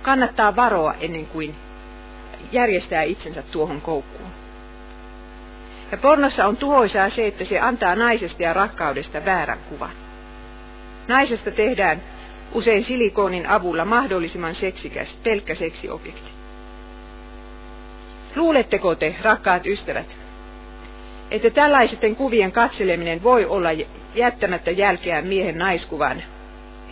Kannattaa 0.02 0.56
varoa 0.56 0.94
ennen 1.00 1.26
kuin 1.26 1.54
järjestää 2.52 3.02
itsensä 3.02 3.42
tuohon 3.42 3.80
koukkuun. 3.80 4.30
Ja 5.92 5.98
pornossa 5.98 6.46
on 6.46 6.56
tuhoisaa 6.56 7.10
se, 7.10 7.26
että 7.26 7.44
se 7.44 7.60
antaa 7.60 7.96
naisesta 7.96 8.42
ja 8.42 8.52
rakkaudesta 8.52 9.24
väärän 9.24 9.58
kuvan. 9.68 9.92
Naisesta 11.08 11.50
tehdään 11.50 12.02
usein 12.52 12.84
silikoonin 12.84 13.46
avulla 13.46 13.84
mahdollisimman 13.84 14.54
seksikäs, 14.54 15.18
pelkkä 15.22 15.54
seksiobjekti. 15.54 16.30
Luuletteko 18.36 18.94
te, 18.94 19.16
rakkaat 19.22 19.66
ystävät, 19.66 20.16
että 21.30 21.50
tällaisten 21.50 22.16
kuvien 22.16 22.52
katseleminen 22.52 23.22
voi 23.22 23.44
olla 23.44 23.68
jättämättä 24.14 24.70
jälkeään 24.70 25.26
miehen 25.26 25.58
naiskuvan 25.58 26.22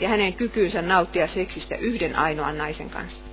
ja 0.01 0.09
hänen 0.09 0.33
kykynsä 0.33 0.83
nauttia 0.83 1.27
seksistä 1.27 1.77
yhden 1.77 2.19
ainoan 2.19 2.59
naisen 2.59 2.91
kanssa? 2.91 3.30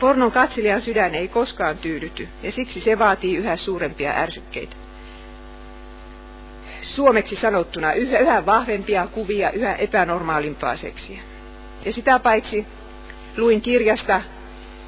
Pornon 0.00 0.32
katselijan 0.32 0.80
sydän 0.80 1.14
ei 1.14 1.28
koskaan 1.28 1.78
tyydyty, 1.78 2.28
ja 2.42 2.52
siksi 2.52 2.80
se 2.80 2.98
vaatii 2.98 3.36
yhä 3.36 3.56
suurempia 3.56 4.12
ärsykkeitä. 4.12 4.76
Suomeksi 6.82 7.36
sanottuna 7.36 7.92
yhä, 7.92 8.18
yhä 8.18 8.46
vahvempia 8.46 9.06
kuvia, 9.06 9.50
yhä 9.50 9.74
epänormaalimpaa 9.74 10.76
seksiä. 10.76 11.20
Ja 11.84 11.92
sitä 11.92 12.18
paitsi 12.18 12.66
luin 13.36 13.60
kirjasta 13.60 14.22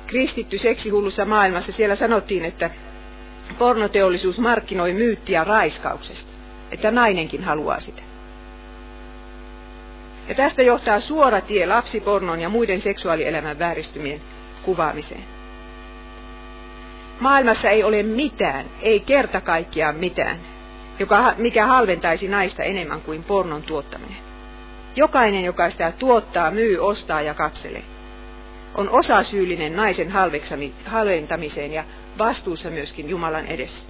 Kristitty 0.07 0.59
seksihullussa 0.59 1.25
maailmassa. 1.25 1.73
Siellä 1.73 1.95
sanottiin, 1.95 2.45
että 2.45 2.71
pornoteollisuus 3.59 4.39
markkinoi 4.39 4.93
myyttiä 4.93 5.45
raiskauksesta, 5.45 6.31
että 6.71 6.91
nainenkin 6.91 7.45
haluaa 7.45 7.81
sitä. 7.81 8.03
Ja 10.29 10.35
tästä 10.35 10.63
johtaa 10.63 11.01
suora 11.01 11.41
tie 11.41 11.67
lapsipornon 11.67 12.41
ja 12.41 12.49
muiden 12.49 12.81
seksuaalielämän 12.81 13.59
vääristymien 13.59 14.21
kuvaamiseen. 14.69 15.25
Maailmassa 17.21 17.71
ei 17.71 17.85
ole 17.85 18.03
mitään, 18.03 18.67
ei 18.83 19.01
kerta 19.01 19.41
kaikkiaan 19.41 19.97
mitään, 19.97 20.41
joka, 20.99 21.35
mikä 21.39 21.67
halventaisi 21.67 22.29
naista 22.29 22.63
enemmän 22.63 23.01
kuin 23.01 23.25
pornon 23.25 23.63
tuottaminen. 23.63 24.17
Jokainen, 24.97 25.45
joka 25.45 25.71
sitä 25.71 25.93
tuottaa, 25.99 26.51
myy, 26.51 26.79
ostaa 26.79 27.21
ja 27.21 27.35
katselee, 27.35 27.83
on 28.75 28.91
osasyyllinen 28.91 29.77
naisen 29.77 30.13
halventamiseen 30.85 31.73
ja 31.73 31.85
vastuussa 32.19 32.71
myöskin 32.71 33.09
Jumalan 33.09 33.47
edessä. 33.47 33.83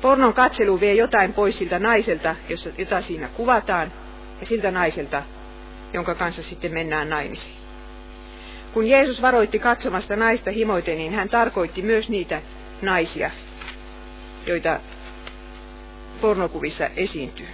Pornon 0.00 0.34
katselu 0.34 0.80
vie 0.80 0.94
jotain 0.94 1.32
pois 1.32 1.58
siltä 1.58 1.78
naiselta, 1.78 2.36
jota 2.78 3.00
siinä 3.00 3.28
kuvataan, 3.28 3.92
ja 4.40 4.46
siltä 4.46 4.70
naiselta, 4.70 5.22
jonka 5.92 6.14
kanssa 6.14 6.42
sitten 6.42 6.72
mennään 6.72 7.08
naimisiin. 7.08 7.63
Kun 8.74 8.86
Jeesus 8.86 9.22
varoitti 9.22 9.58
katsomasta 9.58 10.16
naista 10.16 10.50
himoiten, 10.50 10.98
niin 10.98 11.14
hän 11.14 11.28
tarkoitti 11.28 11.82
myös 11.82 12.08
niitä 12.08 12.42
naisia, 12.82 13.30
joita 14.46 14.80
pornokuvissa 16.20 16.86
esiintyy. 16.96 17.46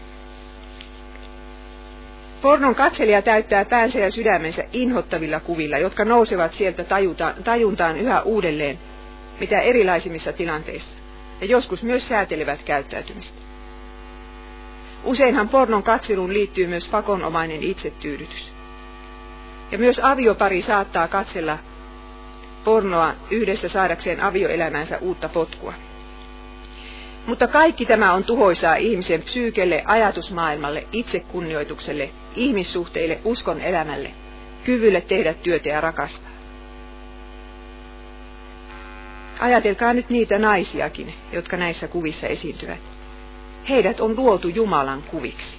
Pornon 2.43 2.75
katselija 2.75 3.23
täyttää 3.23 3.65
päänsä 3.65 3.99
ja 3.99 4.11
sydämensä 4.11 4.65
inhottavilla 4.73 5.41
kuvilla, 5.41 5.79
jotka 5.79 6.05
nousevat 6.05 6.55
sieltä 6.55 6.85
tajuta, 6.85 7.35
tajuntaan 7.45 7.97
yhä 7.97 8.23
uudelleen, 8.23 8.79
mitä 9.41 9.61
erilaisimmissa 9.61 10.33
tilanteissa, 10.33 10.95
ja 11.41 11.47
joskus 11.47 11.83
myös 11.83 12.09
säätelevät 12.09 12.63
käyttäytymistä. 12.63 13.39
Useinhan 15.05 15.49
pornon 15.49 15.83
katseluun 15.83 16.33
liittyy 16.33 16.67
myös 16.67 16.89
pakonomainen 16.89 17.63
itsetyydytys. 17.63 18.60
Ja 19.73 19.79
myös 19.79 20.01
aviopari 20.03 20.63
saattaa 20.63 21.09
katsella 21.09 21.59
pornoa 22.65 23.15
yhdessä 23.31 23.69
saadakseen 23.69 24.21
avioelämänsä 24.21 24.99
uutta 24.99 25.29
potkua. 25.29 25.75
Mutta 27.27 27.47
kaikki 27.47 27.87
tämä 27.87 28.15
on 28.15 28.25
tuhoisaa 28.25 28.77
ihmisen 28.77 29.23
psyykelle, 29.23 29.83
ajatusmaailmalle, 29.87 30.87
itsekunnioitukselle, 30.93 32.11
ihmissuhteille, 32.37 33.21
uskon 33.25 33.61
elämälle, 33.61 34.11
kyvylle 34.65 35.01
tehdä 35.01 35.35
työtä 35.35 35.69
ja 35.69 35.81
rakastaa. 35.81 36.31
Ajatelkaa 39.41 39.93
nyt 39.93 40.11
niitä 40.11 40.39
naisiakin, 40.39 41.15
jotka 41.33 41.57
näissä 41.57 41.89
kuvissa 41.89 42.27
esiintyvät. 42.27 42.81
Heidät 43.69 44.01
on 44.01 44.17
luotu 44.17 44.49
Jumalan 44.49 45.03
kuviksi. 45.03 45.59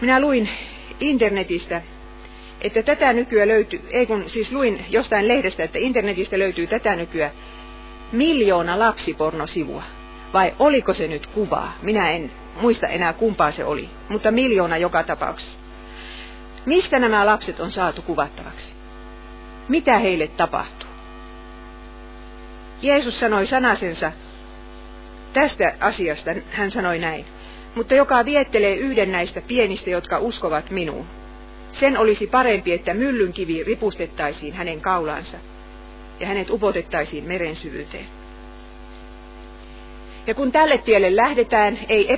Minä 0.00 0.20
luin 0.20 0.48
internetistä, 1.00 1.82
että 2.60 2.82
tätä 2.82 3.12
nykyä 3.12 3.48
löytyy, 3.48 3.80
ei 3.90 4.06
kun 4.06 4.24
siis 4.26 4.52
luin 4.52 4.84
jostain 4.90 5.28
lehdestä, 5.28 5.64
että 5.64 5.78
internetistä 5.78 6.38
löytyy 6.38 6.66
tätä 6.66 6.96
nykyä 6.96 7.30
miljoona 8.12 8.78
lapsipornosivua. 8.78 9.82
Vai 10.32 10.54
oliko 10.58 10.94
se 10.94 11.08
nyt 11.08 11.26
kuvaa? 11.26 11.72
Minä 11.82 12.10
en 12.10 12.32
muista 12.60 12.88
enää 12.88 13.12
kumpaa 13.12 13.50
se 13.50 13.64
oli, 13.64 13.88
mutta 14.08 14.30
miljoona 14.30 14.76
joka 14.76 15.02
tapauksessa. 15.02 15.58
Mistä 16.66 16.98
nämä 16.98 17.26
lapset 17.26 17.60
on 17.60 17.70
saatu 17.70 18.02
kuvattavaksi? 18.02 18.72
Mitä 19.68 19.98
heille 19.98 20.26
tapahtuu? 20.26 20.90
Jeesus 22.82 23.20
sanoi 23.20 23.46
sanasensa 23.46 24.12
tästä 25.32 25.74
asiasta, 25.80 26.30
hän 26.50 26.70
sanoi 26.70 26.98
näin. 26.98 27.24
Mutta 27.74 27.94
joka 27.94 28.24
viettelee 28.24 28.74
yhden 28.74 29.12
näistä 29.12 29.40
pienistä, 29.40 29.90
jotka 29.90 30.18
uskovat 30.18 30.70
minuun, 30.70 31.06
sen 31.72 31.98
olisi 31.98 32.26
parempi, 32.26 32.72
että 32.72 32.94
myllynkivi 32.94 33.64
ripustettaisiin 33.64 34.54
hänen 34.54 34.80
kaulansa 34.80 35.36
ja 36.20 36.26
hänet 36.26 36.50
upotettaisiin 36.50 37.24
meren 37.24 37.56
syvyyteen. 37.56 38.06
Ja 40.26 40.34
kun 40.34 40.52
tälle 40.52 40.78
tielle 40.78 41.16
lähdetään, 41.16 41.78
ei 41.88 42.12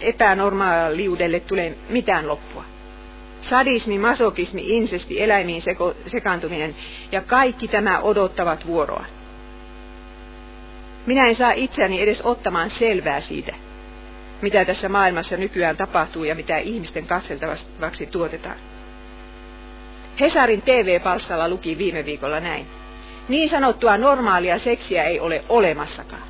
epänormaaliudelle 0.00 1.40
tule 1.40 1.74
mitään 1.88 2.28
loppua. 2.28 2.64
Sadismi, 3.40 3.98
masokismi, 3.98 4.62
insesti, 4.76 5.22
eläimiin 5.22 5.62
seko, 5.62 5.94
sekaantuminen 6.06 6.74
ja 7.12 7.20
kaikki 7.20 7.68
tämä 7.68 8.00
odottavat 8.00 8.66
vuoroa. 8.66 9.04
Minä 11.06 11.26
en 11.28 11.36
saa 11.36 11.52
itseäni 11.52 12.00
edes 12.00 12.20
ottamaan 12.24 12.70
selvää 12.70 13.20
siitä, 13.20 13.54
mitä 14.42 14.64
tässä 14.64 14.88
maailmassa 14.88 15.36
nykyään 15.36 15.76
tapahtuu 15.76 16.24
ja 16.24 16.34
mitä 16.34 16.58
ihmisten 16.58 17.06
katseltavaksi 17.06 18.06
tuotetaan. 18.06 18.56
Hesarin 20.20 20.62
TV-palstalla 20.62 21.48
luki 21.48 21.78
viime 21.78 22.04
viikolla 22.04 22.40
näin. 22.40 22.66
Niin 23.28 23.48
sanottua 23.48 23.96
normaalia 23.96 24.58
seksiä 24.58 25.04
ei 25.04 25.20
ole 25.20 25.44
olemassakaan. 25.48 26.22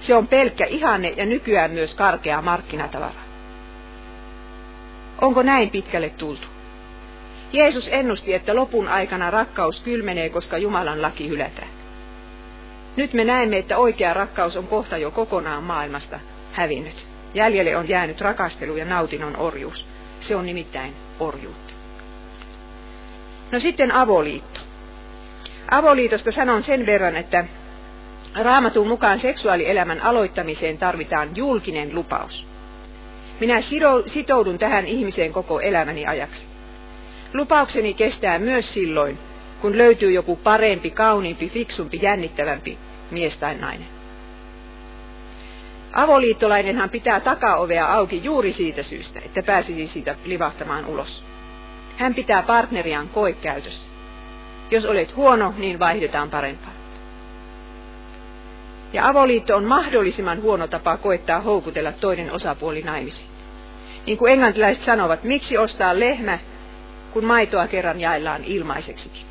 Se 0.00 0.14
on 0.14 0.28
pelkkä 0.28 0.64
ihanne 0.68 1.14
ja 1.16 1.26
nykyään 1.26 1.70
myös 1.70 1.94
karkea 1.94 2.42
markkinatavara. 2.42 3.22
Onko 5.20 5.42
näin 5.42 5.70
pitkälle 5.70 6.08
tultu? 6.08 6.46
Jeesus 7.52 7.88
ennusti, 7.92 8.34
että 8.34 8.54
lopun 8.54 8.88
aikana 8.88 9.30
rakkaus 9.30 9.80
kylmenee, 9.80 10.28
koska 10.28 10.58
Jumalan 10.58 11.02
laki 11.02 11.28
hylätään. 11.28 11.68
Nyt 12.96 13.12
me 13.12 13.24
näemme, 13.24 13.58
että 13.58 13.78
oikea 13.78 14.14
rakkaus 14.14 14.56
on 14.56 14.66
kohta 14.66 14.96
jo 14.96 15.10
kokonaan 15.10 15.62
maailmasta 15.62 16.20
hävinnyt. 16.52 17.11
Jäljelle 17.34 17.76
on 17.76 17.88
jäänyt 17.88 18.20
rakastelu 18.20 18.76
ja 18.76 18.84
nautinnon 18.84 19.36
orjuus. 19.36 19.86
Se 20.20 20.36
on 20.36 20.46
nimittäin 20.46 20.94
orjuutta. 21.20 21.72
No 23.52 23.58
sitten 23.58 23.92
avoliitto. 23.92 24.60
Avoliitosta 25.70 26.32
sanon 26.32 26.62
sen 26.62 26.86
verran, 26.86 27.16
että 27.16 27.44
raamatun 28.34 28.88
mukaan 28.88 29.20
seksuaalielämän 29.20 30.00
aloittamiseen 30.00 30.78
tarvitaan 30.78 31.36
julkinen 31.36 31.94
lupaus. 31.94 32.46
Minä 33.40 33.60
sitoudun 34.06 34.58
tähän 34.58 34.86
ihmiseen 34.86 35.32
koko 35.32 35.60
elämäni 35.60 36.06
ajaksi. 36.06 36.42
Lupaukseni 37.34 37.94
kestää 37.94 38.38
myös 38.38 38.74
silloin, 38.74 39.18
kun 39.60 39.78
löytyy 39.78 40.12
joku 40.12 40.36
parempi, 40.36 40.90
kauniimpi, 40.90 41.48
fiksumpi, 41.48 41.98
jännittävämpi 42.02 42.78
mies 43.10 43.36
tai 43.36 43.54
nainen. 43.54 44.01
Avoliittolainenhan 45.92 46.90
pitää 46.90 47.20
takaovea 47.20 47.92
auki 47.92 48.20
juuri 48.24 48.52
siitä 48.52 48.82
syystä, 48.82 49.20
että 49.24 49.42
pääsisi 49.42 49.86
siitä 49.86 50.14
livahtamaan 50.24 50.86
ulos. 50.86 51.24
Hän 51.96 52.14
pitää 52.14 52.42
partneriaan 52.42 53.08
koekäytössä. 53.08 53.90
Jos 54.70 54.86
olet 54.86 55.16
huono, 55.16 55.54
niin 55.58 55.78
vaihdetaan 55.78 56.30
parempaan. 56.30 56.72
Ja 58.92 59.08
avoliitto 59.08 59.56
on 59.56 59.64
mahdollisimman 59.64 60.42
huono 60.42 60.66
tapa 60.66 60.96
koettaa 60.96 61.40
houkutella 61.40 61.92
toinen 61.92 62.32
osapuoli 62.32 62.82
naimisiin. 62.82 63.26
Niin 64.06 64.18
kuin 64.18 64.32
englantilaiset 64.32 64.84
sanovat, 64.84 65.24
miksi 65.24 65.58
ostaa 65.58 66.00
lehmä, 66.00 66.38
kun 67.12 67.24
maitoa 67.24 67.66
kerran 67.66 68.00
jaellaan 68.00 68.44
ilmaiseksikin. 68.44 69.26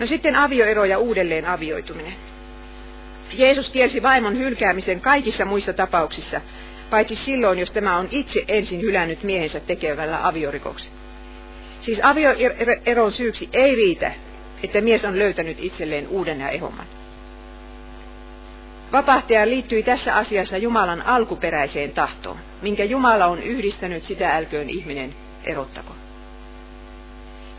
No 0.00 0.06
sitten 0.06 0.36
avioero 0.36 0.84
ja 0.84 0.98
uudelleen 0.98 1.46
avioituminen. 1.46 2.31
Jeesus 3.32 3.68
kielsi 3.68 4.02
vaimon 4.02 4.38
hylkäämisen 4.38 5.00
kaikissa 5.00 5.44
muissa 5.44 5.72
tapauksissa, 5.72 6.40
paitsi 6.90 7.16
silloin, 7.16 7.58
jos 7.58 7.70
tämä 7.70 7.96
on 7.96 8.08
itse 8.10 8.44
ensin 8.48 8.80
hylännyt 8.80 9.22
miehensä 9.22 9.60
tekevällä 9.60 10.26
aviorikoksella. 10.26 10.96
Siis 11.80 12.00
avioeron 12.02 13.12
syyksi 13.12 13.48
ei 13.52 13.74
riitä, 13.74 14.12
että 14.62 14.80
mies 14.80 15.04
on 15.04 15.18
löytänyt 15.18 15.56
itselleen 15.60 16.08
uuden 16.08 16.40
ja 16.40 16.48
ehomman. 16.48 16.86
Vapahtaja 18.92 19.48
liittyi 19.48 19.82
tässä 19.82 20.16
asiassa 20.16 20.56
Jumalan 20.56 21.02
alkuperäiseen 21.02 21.90
tahtoon, 21.90 22.36
minkä 22.62 22.84
Jumala 22.84 23.26
on 23.26 23.42
yhdistänyt, 23.42 24.04
sitä 24.04 24.36
älköön 24.36 24.70
ihminen 24.70 25.14
erottako. 25.44 25.94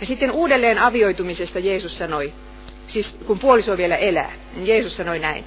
Ja 0.01 0.07
sitten 0.07 0.31
uudelleen 0.31 0.79
avioitumisesta 0.79 1.59
Jeesus 1.59 1.97
sanoi, 1.97 2.33
siis 2.87 3.15
kun 3.25 3.39
puoliso 3.39 3.77
vielä 3.77 3.95
elää, 3.95 4.31
niin 4.55 4.67
Jeesus 4.67 4.97
sanoi 4.97 5.19
näin. 5.19 5.45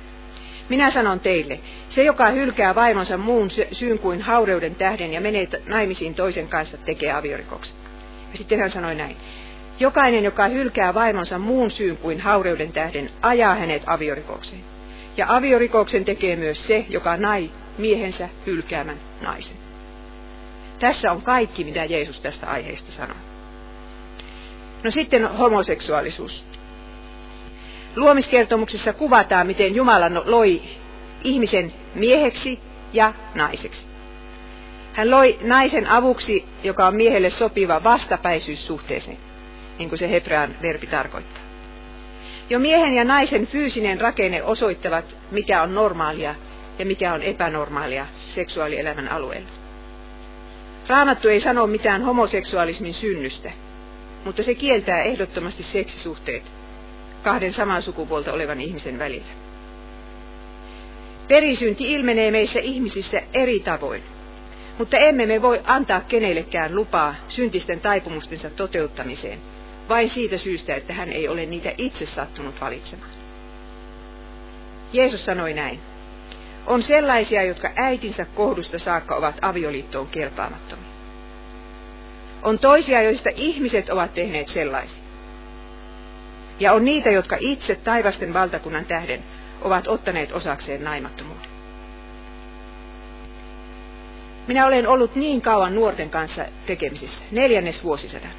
Minä 0.69 0.91
sanon 0.91 1.21
teille, 1.21 1.61
se 1.89 2.03
joka 2.03 2.31
hylkää 2.31 2.75
vaimonsa 2.75 3.17
muun 3.17 3.51
syyn 3.73 3.99
kuin 3.99 4.23
haureuden 4.23 4.75
tähden 4.75 5.13
ja 5.13 5.21
menee 5.21 5.49
naimisiin 5.67 6.15
toisen 6.15 6.49
kanssa, 6.49 6.77
tekee 6.77 7.13
aviorikoksen. 7.13 7.77
Ja 8.33 8.39
sitten 8.39 8.61
hän 8.61 8.71
sanoi 8.71 8.95
näin. 8.95 9.17
Jokainen, 9.81 10.25
joka 10.25 10.49
hylkää 10.49 10.95
vaimonsa 10.95 11.39
muun 11.39 11.71
syyn 11.71 11.97
kuin 11.97 12.21
haureuden 12.21 12.73
tähden, 12.73 13.11
ajaa 13.23 13.55
hänet 13.55 13.83
aviorikokseen. 13.87 14.63
Ja 15.17 15.27
aviorikoksen 15.29 16.05
tekee 16.05 16.37
myös 16.37 16.67
se, 16.67 16.87
joka 16.89 17.17
nai 17.17 17.51
miehensä 17.79 18.29
hylkäämän 18.47 18.97
naisen. 19.21 19.57
Tässä 20.79 21.13
on 21.13 21.23
kaikki, 21.23 21.65
mitä 21.65 21.85
Jeesus 21.85 22.21
tästä 22.21 22.47
aiheesta 22.47 22.93
sanoo. 22.93 23.17
No 24.85 24.91
sitten 24.91 25.27
homoseksuaalisuus. 25.27 26.45
Luomiskertomuksessa 27.97 28.93
kuvataan, 28.93 29.47
miten 29.47 29.75
Jumala 29.75 30.09
no- 30.09 30.23
loi 30.27 30.63
ihmisen 31.25 31.73
mieheksi 31.95 32.61
ja 32.93 33.15
naiseksi. 33.35 33.81
Hän 34.93 35.11
loi 35.11 35.39
naisen 35.43 35.87
avuksi, 35.87 36.45
joka 36.65 36.87
on 36.87 36.97
miehelle 36.97 37.31
sopiva 37.31 37.85
vastapäisyyssuhteeseen, 37.85 39.19
niin 39.79 39.89
kuin 39.89 39.99
se 39.99 40.11
hebrean 40.11 40.55
verbi 40.63 40.87
tarkoittaa. 40.87 41.43
Jo 42.51 42.59
miehen 42.59 42.95
ja 42.95 43.05
naisen 43.05 43.47
fyysinen 43.47 44.01
rakenne 44.01 44.43
osoittavat, 44.43 45.05
mikä 45.31 45.63
on 45.63 45.75
normaalia 45.75 46.35
ja 46.79 46.87
mikä 46.87 47.13
on 47.13 47.23
epänormaalia 47.23 48.07
seksuaalielämän 48.35 49.09
alueella. 49.09 49.49
Raamattu 50.89 51.29
ei 51.29 51.41
sano 51.41 51.67
mitään 51.67 52.03
homoseksuaalismin 52.03 52.95
synnystä, 52.95 53.53
mutta 54.25 54.43
se 54.43 54.55
kieltää 54.55 55.03
ehdottomasti 55.03 55.63
seksisuhteet 55.63 56.56
kahden 57.27 57.53
samaa 57.53 57.81
sukupuolta 57.81 58.33
olevan 58.33 58.61
ihmisen 58.61 58.99
välillä. 58.99 59.33
Perisynti 61.29 61.93
ilmenee 61.93 62.31
meissä 62.31 62.61
ihmisissä 62.61 63.23
eri 63.35 63.61
tavoin, 63.61 64.03
mutta 64.79 64.97
emme 64.97 65.27
me 65.27 65.43
voi 65.43 65.61
antaa 65.65 66.01
kenellekään 66.01 66.75
lupaa 66.75 67.15
syntisten 67.29 67.81
taipumustensa 67.81 68.51
toteuttamiseen, 68.51 69.39
vain 69.89 70.11
siitä 70.11 70.39
syystä, 70.39 70.77
että 70.77 70.93
hän 70.93 71.12
ei 71.12 71.29
ole 71.29 71.47
niitä 71.47 71.73
itse 71.79 72.07
sattunut 72.07 72.61
valitsemaan. 72.61 73.11
Jeesus 74.93 75.25
sanoi 75.25 75.55
näin. 75.55 75.81
On 76.67 76.83
sellaisia, 76.83 77.43
jotka 77.43 77.71
äitinsä 77.77 78.27
kohdusta 78.35 78.79
saakka 78.79 79.17
ovat 79.17 79.39
avioliittoon 79.43 80.07
kelpaamattomia. 80.07 80.87
On 82.43 82.59
toisia, 82.59 83.03
joista 83.03 83.31
ihmiset 83.37 83.91
ovat 83.91 84.15
tehneet 84.15 84.49
sellaisia. 84.49 85.06
Ja 86.61 86.73
on 86.73 86.85
niitä, 86.85 87.11
jotka 87.11 87.37
itse 87.40 87.75
taivasten 87.75 88.35
valtakunnan 88.35 88.85
tähden 88.85 89.23
ovat 89.62 89.88
ottaneet 89.88 90.33
osakseen 90.33 90.85
naimattomuuden. 90.85 91.51
Minä 94.47 94.66
olen 94.66 94.88
ollut 94.88 95.14
niin 95.14 95.42
kauan 95.42 95.75
nuorten 95.75 96.11
kanssa 96.11 96.45
tekemisissä, 96.66 97.25
neljännes 97.31 97.85
vuosisadan, 97.85 98.33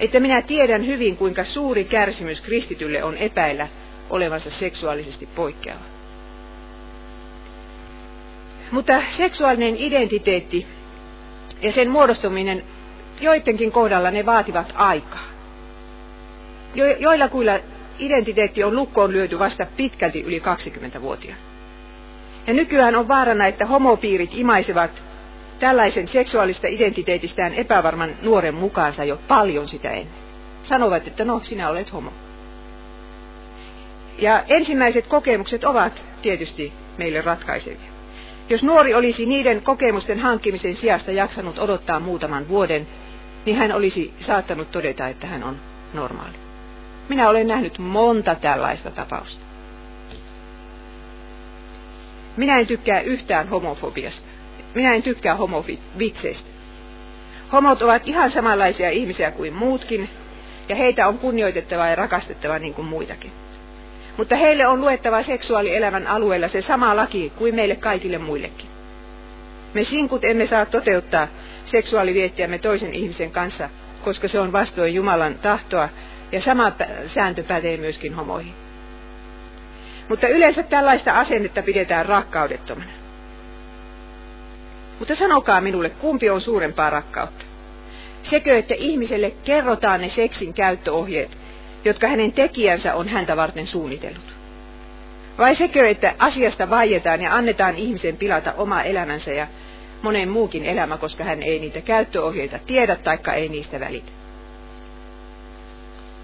että 0.00 0.20
minä 0.20 0.42
tiedän 0.42 0.86
hyvin, 0.86 1.16
kuinka 1.16 1.44
suuri 1.44 1.84
kärsimys 1.84 2.40
kristitylle 2.40 3.04
on 3.04 3.16
epäillä 3.16 3.68
olevansa 4.10 4.50
seksuaalisesti 4.50 5.26
poikkeava. 5.26 5.84
Mutta 8.70 9.02
seksuaalinen 9.10 9.76
identiteetti 9.76 10.66
ja 11.62 11.72
sen 11.72 11.90
muodostuminen 11.90 12.62
joidenkin 13.20 13.72
kohdalla 13.72 14.10
ne 14.10 14.26
vaativat 14.26 14.72
aikaa. 14.74 15.33
Jo, 16.74 16.86
joilla 16.86 17.28
kuilla 17.28 17.52
identiteetti 17.98 18.64
on 18.64 18.76
lukkoon 18.76 19.12
lyöty 19.12 19.38
vasta 19.38 19.66
pitkälti 19.76 20.20
yli 20.20 20.38
20-vuotiaana. 20.38 21.42
Ja 22.46 22.54
nykyään 22.54 22.96
on 22.96 23.08
vaarana, 23.08 23.46
että 23.46 23.66
homopiirit 23.66 24.30
imaisevat 24.34 25.02
tällaisen 25.58 26.08
seksuaalista 26.08 26.66
identiteetistään 26.68 27.54
epävarman 27.54 28.10
nuoren 28.22 28.54
mukaansa 28.54 29.04
jo 29.04 29.18
paljon 29.28 29.68
sitä 29.68 29.90
ennen. 29.90 30.24
Sanovat, 30.64 31.06
että 31.06 31.24
no, 31.24 31.40
sinä 31.42 31.68
olet 31.68 31.92
homo. 31.92 32.12
Ja 34.18 34.44
ensimmäiset 34.48 35.06
kokemukset 35.06 35.64
ovat 35.64 36.06
tietysti 36.22 36.72
meille 36.98 37.20
ratkaisevia. 37.20 37.94
Jos 38.48 38.62
nuori 38.62 38.94
olisi 38.94 39.26
niiden 39.26 39.62
kokemusten 39.62 40.20
hankkimisen 40.20 40.76
sijasta 40.76 41.10
jaksanut 41.10 41.58
odottaa 41.58 42.00
muutaman 42.00 42.48
vuoden, 42.48 42.86
niin 43.46 43.56
hän 43.56 43.72
olisi 43.72 44.12
saattanut 44.20 44.70
todeta, 44.70 45.08
että 45.08 45.26
hän 45.26 45.44
on 45.44 45.56
normaali. 45.94 46.43
Minä 47.08 47.28
olen 47.28 47.46
nähnyt 47.46 47.78
monta 47.78 48.34
tällaista 48.34 48.90
tapausta. 48.90 49.44
Minä 52.36 52.58
en 52.58 52.66
tykkää 52.66 53.00
yhtään 53.00 53.48
homofobiasta. 53.48 54.28
Minä 54.74 54.94
en 54.94 55.02
tykkää 55.02 55.34
homovitseistä. 55.34 56.48
Homot 57.52 57.82
ovat 57.82 58.08
ihan 58.08 58.30
samanlaisia 58.30 58.90
ihmisiä 58.90 59.30
kuin 59.30 59.52
muutkin, 59.52 60.08
ja 60.68 60.76
heitä 60.76 61.08
on 61.08 61.18
kunnioitettava 61.18 61.86
ja 61.86 61.94
rakastettava 61.94 62.58
niin 62.58 62.74
kuin 62.74 62.88
muitakin. 62.88 63.32
Mutta 64.16 64.36
heille 64.36 64.66
on 64.66 64.80
luettava 64.80 65.22
seksuaalielämän 65.22 66.06
alueella 66.06 66.48
se 66.48 66.62
sama 66.62 66.96
laki 66.96 67.32
kuin 67.36 67.54
meille 67.54 67.76
kaikille 67.76 68.18
muillekin. 68.18 68.68
Me 69.74 69.84
sinkut 69.84 70.24
emme 70.24 70.46
saa 70.46 70.66
toteuttaa 70.66 71.28
seksuaaliviettiämme 71.64 72.58
toisen 72.58 72.94
ihmisen 72.94 73.30
kanssa, 73.30 73.70
koska 74.04 74.28
se 74.28 74.40
on 74.40 74.52
vastoin 74.52 74.94
Jumalan 74.94 75.38
tahtoa, 75.38 75.88
ja 76.32 76.40
sama 76.40 76.72
sääntö 77.06 77.42
pätee 77.42 77.76
myöskin 77.76 78.14
homoihin. 78.14 78.54
Mutta 80.08 80.28
yleensä 80.28 80.62
tällaista 80.62 81.12
asennetta 81.12 81.62
pidetään 81.62 82.06
rakkaudettomana. 82.06 82.90
Mutta 84.98 85.14
sanokaa 85.14 85.60
minulle, 85.60 85.90
kumpi 85.90 86.30
on 86.30 86.40
suurempaa 86.40 86.90
rakkautta? 86.90 87.44
Sekö, 88.22 88.58
että 88.58 88.74
ihmiselle 88.78 89.30
kerrotaan 89.44 90.00
ne 90.00 90.08
seksin 90.08 90.54
käyttöohjeet, 90.54 91.38
jotka 91.84 92.08
hänen 92.08 92.32
tekijänsä 92.32 92.94
on 92.94 93.08
häntä 93.08 93.36
varten 93.36 93.66
suunnitellut? 93.66 94.34
Vai 95.38 95.54
sekö, 95.54 95.88
että 95.88 96.14
asiasta 96.18 96.70
vaietaan 96.70 97.22
ja 97.22 97.34
annetaan 97.34 97.76
ihmisen 97.76 98.16
pilata 98.16 98.52
oma 98.52 98.82
elämänsä 98.82 99.32
ja 99.32 99.46
monen 100.02 100.28
muukin 100.28 100.64
elämä, 100.64 100.96
koska 100.96 101.24
hän 101.24 101.42
ei 101.42 101.58
niitä 101.58 101.80
käyttöohjeita 101.80 102.58
tiedä 102.66 102.96
taikka 102.96 103.34
ei 103.34 103.48
niistä 103.48 103.80
välitä? 103.80 104.23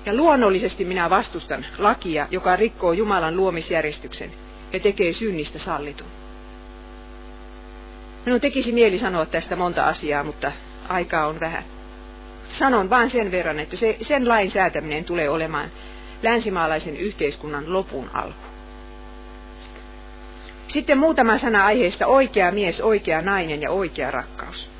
Ja 0.07 0.15
luonnollisesti 0.15 0.85
minä 0.85 1.11
vastustan 1.11 1.67
lakia, 1.79 2.27
joka 2.31 2.57
rikkoo 2.57 2.93
Jumalan 2.93 3.37
luomisjärjestyksen 3.37 4.31
ja 4.73 4.81
tekee 4.81 5.13
synnistä 5.13 5.59
sallitun. 5.59 6.07
Minun 8.27 8.41
tekisi 8.41 8.73
mieli 8.73 8.99
sanoa 8.99 9.27
tästä 9.27 9.57
monta 9.57 9.87
asiaa, 9.87 10.25
mutta 10.25 10.53
aikaa 10.89 11.27
on 11.27 11.41
vähän. 11.41 11.65
Sanon 12.59 12.91
vain 12.91 13.11
sen 13.11 13.31
verran, 13.31 13.59
että 13.59 13.77
se, 13.77 13.97
sen 14.03 14.29
lain 14.29 14.51
säätäminen 14.51 15.05
tulee 15.05 15.29
olemaan 15.29 15.71
länsimaalaisen 16.23 16.97
yhteiskunnan 16.97 17.73
lopun 17.73 18.11
alku. 18.15 18.51
Sitten 20.69 20.99
muutama 20.99 21.39
sana 21.39 21.65
aiheesta 21.65 22.07
oikea 22.07 22.53
mies, 22.53 22.81
oikea 22.81 23.23
nainen 23.23 23.63
ja 23.63 23.71
oikea 23.71 24.11
rakkaus. 24.11 24.71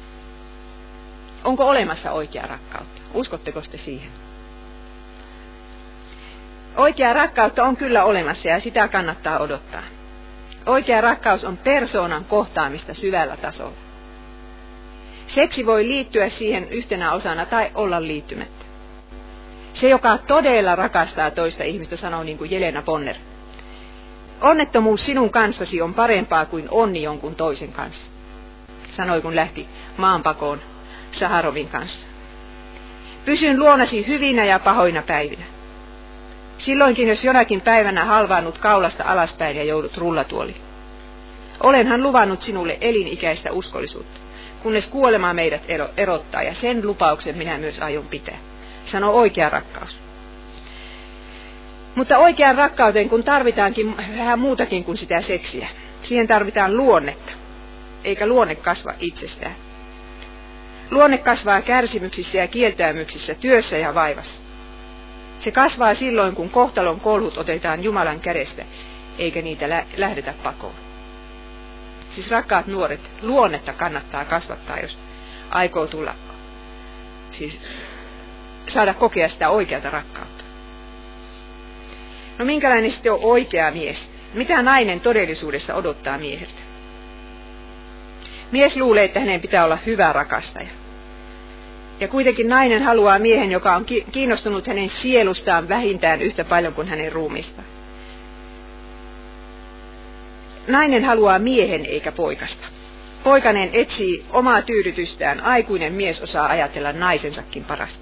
Onko 1.45 1.69
olemassa 1.69 2.13
oikea 2.13 2.47
rakkautta? 2.47 3.01
Uskotteko 3.15 3.63
te 3.71 3.77
siihen? 3.77 4.09
Oikea 6.81 7.13
rakkautta 7.13 7.65
on 7.65 7.77
kyllä 7.77 8.05
olemassa 8.05 8.49
ja 8.49 8.61
sitä 8.61 8.89
kannattaa 8.89 9.39
odottaa. 9.39 9.83
Oikea 10.67 11.01
rakkaus 11.01 11.45
on 11.45 11.57
persoonan 11.57 12.25
kohtaamista 12.25 12.95
syvällä 12.95 13.37
tasolla. 13.37 13.77
Seksi 15.27 15.67
voi 15.67 15.85
liittyä 15.85 16.29
siihen 16.29 16.69
yhtenä 16.69 17.13
osana 17.13 17.47
tai 17.47 17.71
olla 17.75 18.03
liittymättä. 18.03 18.65
Se, 19.75 19.89
joka 19.89 20.19
todella 20.19 20.77
rakastaa 20.77 21.31
toista 21.31 21.65
ihmistä, 21.65 21.97
sanoo 21.97 22.23
niin 22.23 22.39
kuin 22.39 22.51
Jelena 22.51 22.83
Bonner. 22.83 23.17
onnettomuus 24.41 25.07
sinun 25.07 25.31
kanssasi 25.31 25.83
on 25.83 25.95
parempaa 25.95 26.47
kuin 26.47 26.69
onni 26.71 27.03
jonkun 27.03 27.35
toisen 27.35 27.73
kanssa, 27.73 28.11
sanoi 28.91 29.21
kun 29.21 29.37
lähti 29.37 29.67
maanpakoon 29.97 30.61
Saharovin 31.13 31.69
kanssa. 31.69 32.07
Pysyn 33.25 33.59
luonasi 33.59 34.07
hyvinä 34.07 34.45
ja 34.45 34.59
pahoina 34.59 35.03
päivinä. 35.03 35.60
Silloinkin, 36.61 37.09
jos 37.09 37.25
jonakin 37.25 37.61
päivänä 37.61 38.05
halvaannut 38.05 38.59
kaulasta 38.59 39.05
alaspäin 39.05 39.57
ja 39.57 39.65
joudut 39.65 39.97
rullatuoliin. 39.97 40.61
Olenhan 41.63 42.03
luvannut 42.03 42.43
sinulle 42.43 42.79
elinikäistä 42.81 43.53
uskollisuutta, 43.53 44.21
kunnes 44.63 44.87
kuolema 44.87 45.35
meidät 45.35 45.63
erottaa, 45.97 46.43
ja 46.43 46.55
sen 46.55 46.87
lupauksen 46.87 47.39
minä 47.39 47.59
myös 47.59 47.79
aion 47.79 48.07
pitää. 48.07 48.39
Sano 48.85 49.11
oikea 49.11 49.49
rakkaus. 49.49 49.99
Mutta 51.95 52.19
oikeaan 52.19 52.57
rakkauteen, 52.57 53.09
kun 53.09 53.25
tarvitaankin 53.25 53.97
vähän 53.97 54.39
muutakin 54.39 54.85
kuin 54.85 54.97
sitä 54.97 55.21
seksiä. 55.21 55.69
Siihen 56.03 56.27
tarvitaan 56.27 56.77
luonnetta, 56.77 57.33
eikä 58.05 58.27
luonne 58.27 58.55
kasva 58.55 58.95
itsestään. 59.01 59.55
Luonne 60.91 61.19
kasvaa 61.19 61.63
kärsimyksissä 61.63 62.39
ja 62.39 62.47
kieltäymyksissä, 62.47 63.35
työssä 63.35 63.77
ja 63.77 63.95
vaivassa. 63.95 64.50
Se 65.41 65.51
kasvaa 65.51 65.95
silloin, 65.95 66.35
kun 66.35 66.51
kohtalon 66.51 67.01
kolhut 67.01 67.39
otetaan 67.39 67.85
Jumalan 67.85 68.21
kädestä, 68.21 68.65
eikä 69.19 69.43
niitä 69.43 69.85
lähdetä 69.97 70.35
pakoon. 70.43 70.75
Siis 72.11 72.31
rakkaat 72.31 72.67
nuoret, 72.67 73.01
luonnetta 73.23 73.73
kannattaa 73.73 74.25
kasvattaa, 74.25 74.79
jos 74.79 74.99
aikoo 75.51 75.87
tulla, 75.87 76.15
siis 77.31 77.61
saada 78.69 78.95
kokea 78.95 79.29
sitä 79.29 79.49
oikeata 79.49 79.91
rakkautta. 79.91 80.45
No 82.39 82.45
minkälainen 82.45 82.91
sitten 82.91 83.13
on 83.13 83.19
oikea 83.23 83.71
mies? 83.71 84.11
Mitä 84.35 84.63
nainen 84.63 85.01
todellisuudessa 85.01 85.75
odottaa 85.75 86.19
mieheltä? 86.19 86.61
Mies 88.53 88.77
luulee, 88.77 89.05
että 89.05 89.21
hänen 89.21 89.41
pitää 89.41 89.65
olla 89.65 89.79
hyvä 89.87 90.13
rakastaja. 90.13 90.80
Ja 92.01 92.09
kuitenkin 92.09 92.49
nainen 92.49 92.83
haluaa 92.83 93.19
miehen, 93.19 93.51
joka 93.51 93.77
on 93.77 93.87
kiinnostunut 94.13 94.67
hänen 94.67 94.89
sielustaan 94.89 95.69
vähintään 95.69 96.23
yhtä 96.23 96.45
paljon 96.45 96.75
kuin 96.75 96.89
hänen 96.89 97.13
ruumista. 97.13 97.63
Nainen 100.69 101.05
haluaa 101.05 101.39
miehen 101.39 101.87
eikä 101.87 102.13
poikasta. 102.13 102.69
Poikanen 103.25 103.71
etsii 103.73 104.25
omaa 104.31 104.63
tyydytystään, 104.63 105.41
aikuinen 105.41 105.93
mies 105.93 106.21
osaa 106.21 106.49
ajatella 106.49 106.93
naisensakin 106.93 107.65
parasta. 107.65 108.01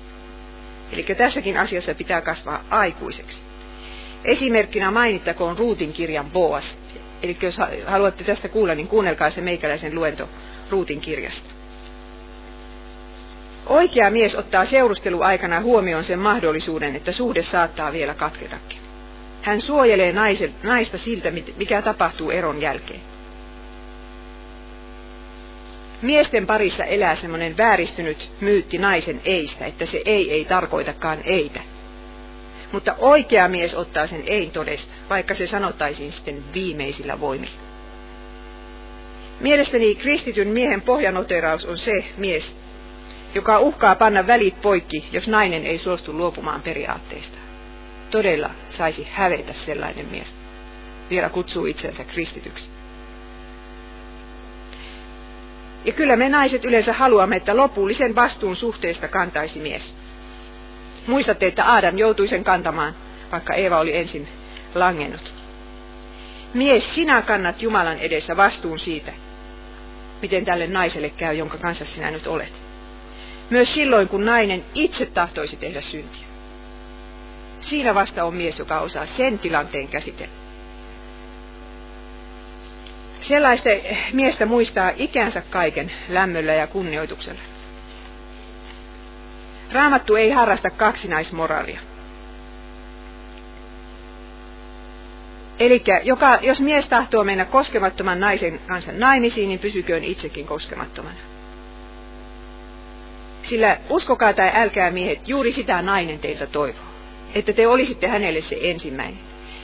Eli 0.93 1.03
tässäkin 1.03 1.59
asiassa 1.59 1.95
pitää 1.95 2.21
kasvaa 2.21 2.65
aikuiseksi. 2.71 3.37
Esimerkkinä 4.25 4.91
mainittakoon 4.91 5.59
Ruutin 5.59 5.93
kirjan 5.93 6.31
Boas. 6.31 6.79
Eli 7.23 7.37
jos 7.43 7.59
haluatte 7.87 8.25
tästä 8.25 8.49
kuulla, 8.49 8.75
niin 8.75 8.89
kuunnelkaa 8.89 9.31
se 9.31 9.41
meikäläisen 9.41 9.95
luento 9.95 10.29
Ruutin 10.71 11.01
kirjasta. 11.01 11.58
Oikea 13.69 14.11
mies 14.11 14.35
ottaa 14.35 14.65
seurusteluaikana 14.65 15.61
huomioon 15.61 16.05
sen 16.05 16.19
mahdollisuuden, 16.19 16.97
että 16.97 17.13
suhde 17.13 17.43
saattaa 17.43 17.93
vielä 17.93 18.15
katketakin. 18.15 18.79
Hän 19.43 19.61
suojelee 19.61 20.15
naista 20.63 20.99
siltä, 20.99 21.33
mikä 21.57 21.83
tapahtuu 21.83 22.31
eron 22.31 22.61
jälkeen. 22.61 23.01
Miesten 26.03 26.47
parissa 26.47 26.85
elää 26.85 27.17
semmoinen 27.17 27.57
vääristynyt 27.57 28.31
myytti 28.41 28.79
naisen 28.79 29.21
eistä, 29.25 29.67
että 29.67 29.87
se 29.87 30.03
ei 30.05 30.33
ei 30.33 30.45
tarkoitakaan 30.45 31.19
eitä. 31.25 31.61
Mutta 32.73 32.95
oikea 32.99 33.49
mies 33.49 33.75
ottaa 33.75 34.07
sen 34.07 34.23
ei 34.27 34.51
todesta, 34.53 34.93
vaikka 35.11 35.35
se 35.35 35.47
sanottaisiin 35.47 36.13
sitten 36.13 36.45
viimeisillä 36.55 37.21
voimilla. 37.21 37.61
Mielestäni 39.41 39.95
kristityn 39.95 40.49
miehen 40.49 40.83
pohjanoteraus 40.83 41.65
on 41.65 41.79
se 41.79 42.05
mies, 42.17 42.57
joka 43.35 43.59
uhkaa 43.59 43.95
panna 43.95 44.27
välit 44.27 44.63
poikki, 44.63 45.09
jos 45.13 45.29
nainen 45.29 45.67
ei 45.67 45.79
suostu 45.79 46.13
luopumaan 46.13 46.63
periaatteista. 46.63 47.39
Todella 48.11 48.51
saisi 48.69 49.09
hävetä 49.13 49.53
sellainen 49.53 50.07
mies. 50.07 50.35
Vielä 51.11 51.29
kutsuu 51.29 51.67
itsensä 51.67 52.05
kristityksi. 52.05 52.69
Ja 55.85 55.93
kyllä 55.93 56.17
me 56.17 56.29
naiset 56.29 56.65
yleensä 56.65 56.93
haluamme, 56.93 57.37
että 57.37 57.57
lopullisen 57.57 58.15
vastuun 58.15 58.57
suhteesta 58.57 59.09
kantaisi 59.09 59.59
mies. 59.59 59.95
Muistatte, 61.07 61.47
että 61.47 61.75
Adam 61.75 61.97
joutui 61.99 62.29
sen 62.29 62.45
kantamaan, 62.45 62.95
vaikka 63.33 63.55
Eeva 63.55 63.79
oli 63.79 63.97
ensin 63.97 64.29
langennut. 64.75 65.33
Mies, 66.55 66.95
sinä 66.95 67.23
kannat 67.23 67.63
Jumalan 67.63 67.99
edessä 67.99 68.37
vastuun 68.37 68.79
siitä, 68.79 69.13
miten 70.23 70.45
tälle 70.45 70.67
naiselle 70.67 71.11
käy, 71.11 71.35
jonka 71.35 71.59
kanssa 71.59 71.85
sinä 71.85 72.11
nyt 72.11 72.27
olet. 72.27 72.68
Myös 73.51 73.75
silloin, 73.75 74.09
kun 74.09 74.25
nainen 74.25 74.65
itse 74.75 75.07
tahtoisi 75.07 75.57
tehdä 75.57 75.81
syntiä. 75.81 76.27
Siinä 77.61 77.95
vasta 77.95 78.25
on 78.25 78.35
mies, 78.35 78.59
joka 78.59 78.81
osaa 78.81 79.07
sen 79.07 79.39
tilanteen 79.39 79.89
käsitellä. 79.89 80.35
Sellaista 83.21 83.69
miestä 84.13 84.47
muistaa 84.47 84.93
ikänsä 84.97 85.43
kaiken 85.51 85.93
lämmöllä 86.09 86.53
ja 86.53 86.67
kunnioituksella. 86.67 87.41
Raamattu 89.73 90.17
ei 90.17 90.31
harrasta 90.31 90.71
kaksinaismoraalia. 90.71 91.81
Eli 95.59 95.85
jos 96.41 96.61
mies 96.61 96.87
tahtoo 96.87 97.25
mennä 97.25 97.45
koskemattoman 97.45 98.21
naisen 98.21 98.61
kanssa 98.67 98.93
naimisiin, 98.93 99.49
niin 99.49 99.59
pysyköön 99.59 100.05
itsekin 100.05 100.47
koskemattomana. 100.47 101.19
Sillä 103.49 103.77
uskokaa 103.91 104.33
tai 104.33 104.51
älkää 104.55 104.91
miehet, 104.91 105.29
juuri 105.29 105.53
sitä 105.53 105.83
nainen 105.83 106.19
teiltä 106.19 106.47
toivoo. 106.47 106.83
Että 107.35 107.53
te 107.53 107.67
olisitte 107.67 108.07
hänelle 108.07 108.41
se 108.41 108.59
ensimmäinen. 108.61 109.19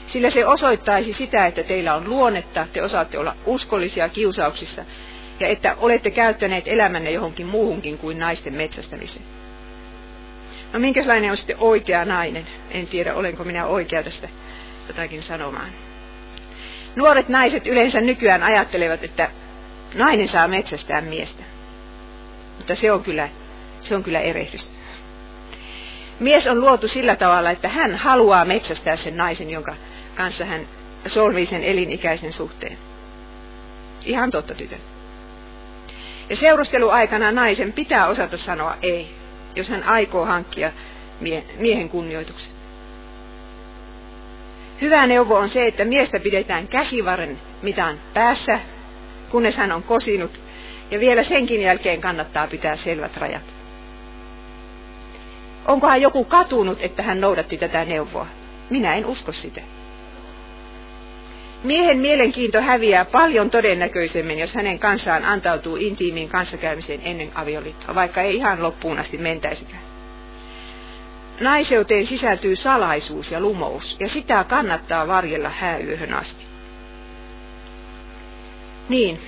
Sillä 0.07 0.29
se 0.29 0.47
osoittaisi 0.47 1.13
sitä, 1.13 1.47
että 1.47 1.63
teillä 1.63 1.95
on 1.95 2.09
luonnetta, 2.09 2.67
te 2.73 2.83
osaatte 2.83 3.17
olla 3.17 3.35
uskollisia 3.45 4.09
kiusauksissa, 4.09 4.85
ja 5.39 5.47
että 5.47 5.75
olette 5.79 6.11
käyttäneet 6.11 6.67
elämänne 6.67 7.11
johonkin 7.11 7.45
muuhunkin 7.45 7.97
kuin 7.97 8.19
naisten 8.19 8.53
metsästämiseen. 8.53 9.25
No 10.73 10.79
minkälainen 10.79 11.31
on 11.31 11.37
sitten 11.37 11.57
oikea 11.59 12.05
nainen? 12.05 12.47
En 12.71 12.87
tiedä, 12.87 13.13
olenko 13.15 13.43
minä 13.43 13.65
oikea 13.65 14.03
tästä 14.03 14.29
jotakin 14.87 15.23
sanomaan. 15.23 15.69
Nuoret 16.95 17.29
naiset 17.29 17.67
yleensä 17.67 18.01
nykyään 18.01 18.43
ajattelevat, 18.43 19.03
että 19.03 19.29
nainen 19.95 20.27
saa 20.27 20.47
metsästää 20.47 21.01
miestä. 21.01 21.43
Mutta 22.57 22.75
se 22.75 22.91
on 22.91 23.03
kyllä, 23.03 23.29
se 23.85 23.95
on 23.95 24.03
kyllä 24.03 24.19
erehdys. 24.19 24.71
Mies 26.19 26.47
on 26.47 26.61
luotu 26.61 26.87
sillä 26.87 27.15
tavalla, 27.15 27.51
että 27.51 27.69
hän 27.69 27.95
haluaa 27.95 28.45
metsästää 28.45 28.95
sen 28.95 29.17
naisen, 29.17 29.49
jonka 29.49 29.75
kanssa 30.15 30.45
hän 30.45 30.67
solmii 31.07 31.45
sen 31.45 31.63
elinikäisen 31.63 32.33
suhteen. 32.33 32.77
Ihan 34.05 34.31
totta, 34.31 34.55
tytöt. 34.55 34.81
Ja 36.29 36.35
seurusteluaikana 36.35 37.31
naisen 37.31 37.73
pitää 37.73 38.07
osata 38.07 38.37
sanoa 38.37 38.77
ei 38.81 39.09
jos 39.55 39.69
hän 39.69 39.83
aikoo 39.83 40.25
hankkia 40.25 40.71
miehen 41.59 41.89
kunnioituksen. 41.89 42.51
Hyvä 44.81 45.07
neuvo 45.07 45.37
on 45.37 45.49
se, 45.49 45.67
että 45.67 45.85
miestä 45.85 46.19
pidetään 46.19 46.67
käsivarren 46.67 47.41
mitään 47.61 47.99
päässä, 48.13 48.59
kunnes 49.29 49.57
hän 49.57 49.71
on 49.71 49.83
kosinut, 49.83 50.39
ja 50.91 50.99
vielä 50.99 51.23
senkin 51.23 51.61
jälkeen 51.61 52.01
kannattaa 52.01 52.47
pitää 52.47 52.75
selvät 52.75 53.17
rajat. 53.17 53.54
Onkohan 55.65 56.01
joku 56.01 56.23
katunut, 56.23 56.77
että 56.81 57.03
hän 57.03 57.21
noudatti 57.21 57.57
tätä 57.57 57.85
neuvoa? 57.85 58.27
Minä 58.69 58.95
en 58.95 59.05
usko 59.05 59.31
sitä. 59.31 59.61
Miehen 61.63 61.97
mielenkiinto 61.97 62.61
häviää 62.61 63.05
paljon 63.05 63.49
todennäköisemmin, 63.49 64.39
jos 64.39 64.55
hänen 64.55 64.79
kanssaan 64.79 65.25
antautuu 65.25 65.75
intiimiin 65.75 66.29
kanssakäymiseen 66.29 67.01
ennen 67.03 67.31
avioliittoa, 67.35 67.95
vaikka 67.95 68.21
ei 68.21 68.35
ihan 68.35 68.63
loppuun 68.63 68.99
asti 68.99 69.17
mentäisikään. 69.17 69.81
Naiseuteen 71.39 72.07
sisältyy 72.07 72.55
salaisuus 72.55 73.31
ja 73.31 73.39
lumous, 73.39 73.97
ja 73.99 74.07
sitä 74.07 74.45
kannattaa 74.49 75.07
varjella 75.07 75.49
hääyöhön 75.49 76.13
asti. 76.13 76.45
Niin, 78.89 79.19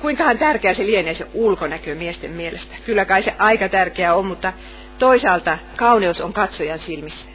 kuinkahan 0.00 0.38
tärkeä 0.38 0.74
se 0.74 0.86
lienee 0.86 1.14
se 1.14 1.26
ulkonäkö 1.34 1.94
miesten 1.94 2.30
mielestä? 2.30 2.74
Kyllä 2.86 3.04
kai 3.04 3.22
se 3.22 3.34
aika 3.38 3.68
tärkeä 3.68 4.14
on, 4.14 4.26
mutta 4.26 4.52
toisaalta 4.98 5.58
kauneus 5.76 6.20
on 6.20 6.32
katsojan 6.32 6.78
silmissä. 6.78 7.26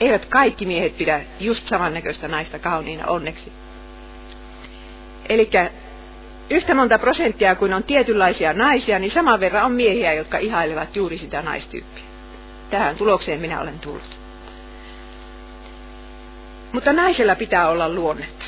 Eivät 0.00 0.26
kaikki 0.26 0.66
miehet 0.66 0.98
pidä 0.98 1.20
just 1.40 1.68
samannäköistä 1.68 2.28
naista 2.28 2.58
kauniina 2.58 3.06
onneksi. 3.06 3.52
Eli 5.28 5.50
yhtä 6.50 6.74
monta 6.74 6.98
prosenttia 6.98 7.54
kuin 7.54 7.74
on 7.74 7.84
tietynlaisia 7.84 8.52
naisia, 8.52 8.98
niin 8.98 9.10
saman 9.10 9.40
verran 9.40 9.64
on 9.64 9.72
miehiä, 9.72 10.12
jotka 10.12 10.38
ihailevat 10.38 10.96
juuri 10.96 11.18
sitä 11.18 11.42
naistyyppiä. 11.42 12.04
Tähän 12.70 12.96
tulokseen 12.96 13.40
minä 13.40 13.60
olen 13.60 13.78
tullut. 13.78 14.16
Mutta 16.72 16.92
naisella 16.92 17.34
pitää 17.34 17.68
olla 17.68 17.88
luonnetta. 17.88 18.44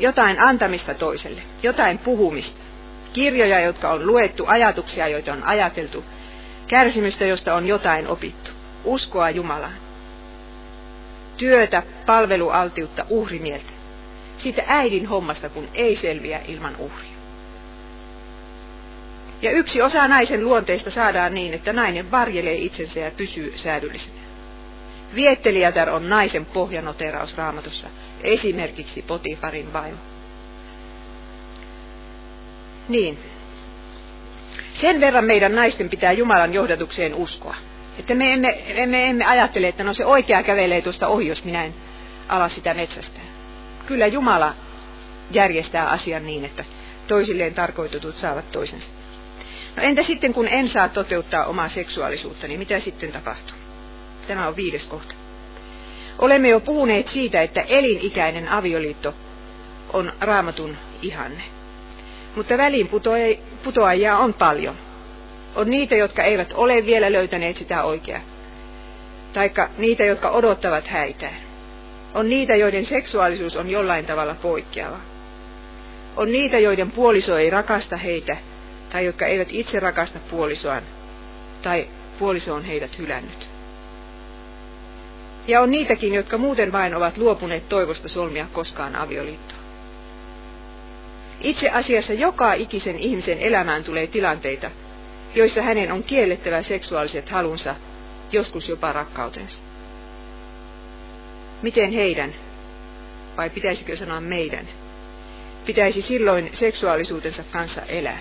Jotain 0.00 0.40
antamista 0.40 0.94
toiselle, 0.94 1.42
jotain 1.62 1.98
puhumista. 1.98 2.63
Kirjoja, 3.14 3.60
jotka 3.60 3.90
on 3.90 4.06
luettu, 4.06 4.44
ajatuksia, 4.46 5.08
joita 5.08 5.32
on 5.32 5.42
ajateltu, 5.42 6.04
kärsimystä, 6.68 7.24
josta 7.24 7.54
on 7.54 7.66
jotain 7.66 8.08
opittu, 8.08 8.50
uskoa 8.84 9.30
Jumalaan. 9.30 9.74
Työtä, 11.36 11.82
palvelualtiutta, 12.06 13.06
uhrimieltä. 13.08 13.72
Siitä 14.38 14.62
äidin 14.66 15.06
hommasta, 15.06 15.48
kun 15.48 15.68
ei 15.74 15.96
selviä 15.96 16.40
ilman 16.48 16.76
uhria. 16.78 17.14
Ja 19.42 19.50
yksi 19.50 19.82
osa 19.82 20.08
naisen 20.08 20.44
luonteesta 20.44 20.90
saadaan 20.90 21.34
niin, 21.34 21.54
että 21.54 21.72
nainen 21.72 22.10
varjelee 22.10 22.54
itsensä 22.54 23.00
ja 23.00 23.10
pysyy 23.10 23.52
säädyllisenä. 23.56 24.16
Viettelijätär 25.14 25.90
on 25.90 26.08
naisen 26.08 26.46
pohjanoteraus 26.46 27.36
raamatussa, 27.36 27.86
esimerkiksi 28.22 29.02
Potifarin 29.02 29.72
vaimo. 29.72 30.13
Niin. 32.88 33.18
Sen 34.80 35.00
verran 35.00 35.24
meidän 35.24 35.54
naisten 35.54 35.88
pitää 35.88 36.12
Jumalan 36.12 36.54
johdatukseen 36.54 37.14
uskoa. 37.14 37.56
Että 37.98 38.14
me 38.14 38.32
emme, 38.32 38.62
emme, 38.66 39.08
emme 39.08 39.24
ajattele, 39.24 39.68
että 39.68 39.84
no 39.84 39.94
se 39.94 40.06
oikea 40.06 40.42
kävelee 40.42 40.82
tuosta 40.82 41.08
ohi, 41.08 41.26
jos 41.26 41.44
minä 41.44 41.64
en 41.64 41.74
ala 42.28 42.48
sitä 42.48 42.74
metsästä. 42.74 43.20
Kyllä 43.86 44.06
Jumala 44.06 44.54
järjestää 45.30 45.88
asian 45.88 46.26
niin, 46.26 46.44
että 46.44 46.64
toisilleen 47.06 47.54
tarkoitetut 47.54 48.16
saavat 48.16 48.50
toisensa. 48.50 48.86
No 49.76 49.82
entä 49.82 50.02
sitten, 50.02 50.34
kun 50.34 50.48
en 50.48 50.68
saa 50.68 50.88
toteuttaa 50.88 51.44
omaa 51.44 51.68
seksuaalisuutta, 51.68 52.48
niin 52.48 52.58
mitä 52.58 52.80
sitten 52.80 53.12
tapahtuu? 53.12 53.56
Tämä 54.28 54.48
on 54.48 54.56
viides 54.56 54.86
kohta. 54.86 55.14
Olemme 56.18 56.48
jo 56.48 56.60
puhuneet 56.60 57.08
siitä, 57.08 57.42
että 57.42 57.60
elinikäinen 57.60 58.48
avioliitto 58.48 59.14
on 59.92 60.12
raamatun 60.20 60.76
ihanne. 61.02 61.42
Mutta 62.36 62.58
väliin 62.58 62.90
putoajia 63.64 64.16
on 64.16 64.34
paljon. 64.34 64.74
On 65.54 65.70
niitä, 65.70 65.96
jotka 65.96 66.22
eivät 66.22 66.52
ole 66.52 66.86
vielä 66.86 67.12
löytäneet 67.12 67.56
sitä 67.56 67.82
oikeaa. 67.82 68.20
Taikka 69.32 69.68
niitä, 69.78 70.04
jotka 70.04 70.30
odottavat 70.30 70.86
häitään. 70.86 71.36
On 72.14 72.28
niitä, 72.28 72.56
joiden 72.56 72.86
seksuaalisuus 72.86 73.56
on 73.56 73.70
jollain 73.70 74.06
tavalla 74.06 74.34
poikkeava. 74.42 75.00
On 76.16 76.32
niitä, 76.32 76.58
joiden 76.58 76.90
puoliso 76.90 77.38
ei 77.38 77.50
rakasta 77.50 77.96
heitä, 77.96 78.36
tai 78.92 79.04
jotka 79.04 79.26
eivät 79.26 79.48
itse 79.50 79.80
rakasta 79.80 80.18
puolisoaan, 80.30 80.82
tai 81.62 81.88
puoliso 82.18 82.54
on 82.54 82.64
heidät 82.64 82.98
hylännyt. 82.98 83.48
Ja 85.48 85.60
on 85.60 85.70
niitäkin, 85.70 86.14
jotka 86.14 86.38
muuten 86.38 86.72
vain 86.72 86.94
ovat 86.94 87.16
luopuneet 87.16 87.68
toivosta 87.68 88.08
solmia 88.08 88.46
koskaan 88.52 88.96
avioliittoa. 88.96 89.63
Itse 91.40 91.70
asiassa 91.70 92.12
joka 92.12 92.52
ikisen 92.52 92.98
ihmisen 92.98 93.38
elämään 93.38 93.84
tulee 93.84 94.06
tilanteita, 94.06 94.70
joissa 95.34 95.62
hänen 95.62 95.92
on 95.92 96.02
kiellettävä 96.02 96.62
seksuaaliset 96.62 97.28
halunsa, 97.28 97.74
joskus 98.32 98.68
jopa 98.68 98.92
rakkautensa. 98.92 99.58
Miten 101.62 101.92
heidän, 101.92 102.34
vai 103.36 103.50
pitäisikö 103.50 103.96
sanoa 103.96 104.20
meidän, 104.20 104.68
pitäisi 105.66 106.02
silloin 106.02 106.50
seksuaalisuutensa 106.52 107.42
kanssa 107.50 107.82
elää? 107.82 108.18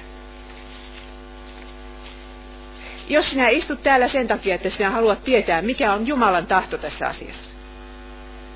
Jos 3.09 3.29
sinä 3.29 3.49
istut 3.49 3.83
täällä 3.83 4.07
sen 4.07 4.27
takia, 4.27 4.55
että 4.55 4.69
sinä 4.69 4.89
haluat 4.89 5.23
tietää, 5.23 5.61
mikä 5.61 5.93
on 5.93 6.07
Jumalan 6.07 6.47
tahto 6.47 6.77
tässä 6.77 7.07
asiassa, 7.07 7.49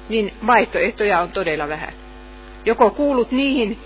niin 0.10 0.34
vaihtoehtoja 0.48 1.20
on 1.20 1.32
todella 1.32 1.70
vähän. 1.70 1.94
Joko 2.66 2.90
kuulut 2.90 3.32
niihin, 3.32 3.80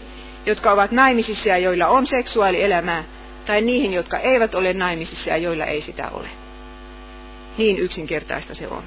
jotka 0.45 0.71
ovat 0.71 0.91
naimisissa 0.91 1.49
ja 1.49 1.57
joilla 1.57 1.87
on 1.87 2.07
seksuaalielämää, 2.07 3.03
tai 3.45 3.61
niihin, 3.61 3.93
jotka 3.93 4.19
eivät 4.19 4.55
ole 4.55 4.73
naimisissa 4.73 5.29
ja 5.29 5.37
joilla 5.37 5.65
ei 5.65 5.81
sitä 5.81 6.09
ole. 6.09 6.27
Niin 7.57 7.79
yksinkertaista 7.79 8.53
se 8.53 8.67
on. 8.67 8.83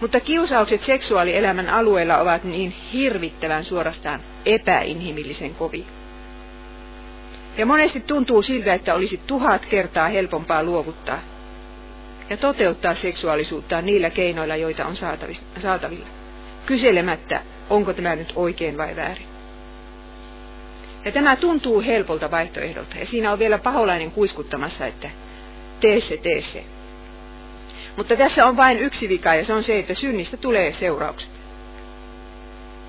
Mutta 0.00 0.20
kiusaukset 0.20 0.84
seksuaalielämän 0.84 1.68
alueella 1.68 2.18
ovat 2.18 2.44
niin 2.44 2.74
hirvittävän 2.92 3.64
suorastaan 3.64 4.20
epäinhimillisen 4.46 5.54
kovia. 5.54 5.84
Ja 7.58 7.66
monesti 7.66 8.00
tuntuu 8.00 8.42
siltä, 8.42 8.74
että 8.74 8.94
olisi 8.94 9.20
tuhat 9.26 9.66
kertaa 9.66 10.08
helpompaa 10.08 10.62
luovuttaa 10.62 11.20
ja 12.30 12.36
toteuttaa 12.36 12.94
seksuaalisuuttaan 12.94 13.86
niillä 13.86 14.10
keinoilla, 14.10 14.56
joita 14.56 14.86
on 14.86 14.96
saatavilla, 14.96 16.08
kyselemättä, 16.66 17.40
onko 17.70 17.92
tämä 17.92 18.16
nyt 18.16 18.32
oikein 18.36 18.78
vai 18.78 18.96
väärin. 18.96 19.29
Ja 21.04 21.12
tämä 21.12 21.36
tuntuu 21.36 21.80
helpolta 21.80 22.30
vaihtoehdolta, 22.30 22.98
ja 22.98 23.06
siinä 23.06 23.32
on 23.32 23.38
vielä 23.38 23.58
paholainen 23.58 24.10
kuiskuttamassa, 24.10 24.86
että 24.86 25.10
tee 25.80 26.00
se, 26.00 26.16
tee 26.16 26.42
se. 26.42 26.64
Mutta 27.96 28.16
tässä 28.16 28.46
on 28.46 28.56
vain 28.56 28.78
yksi 28.78 29.08
vika, 29.08 29.34
ja 29.34 29.44
se 29.44 29.52
on 29.52 29.62
se, 29.62 29.78
että 29.78 29.94
synnistä 29.94 30.36
tulee 30.36 30.72
seuraukset. 30.72 31.30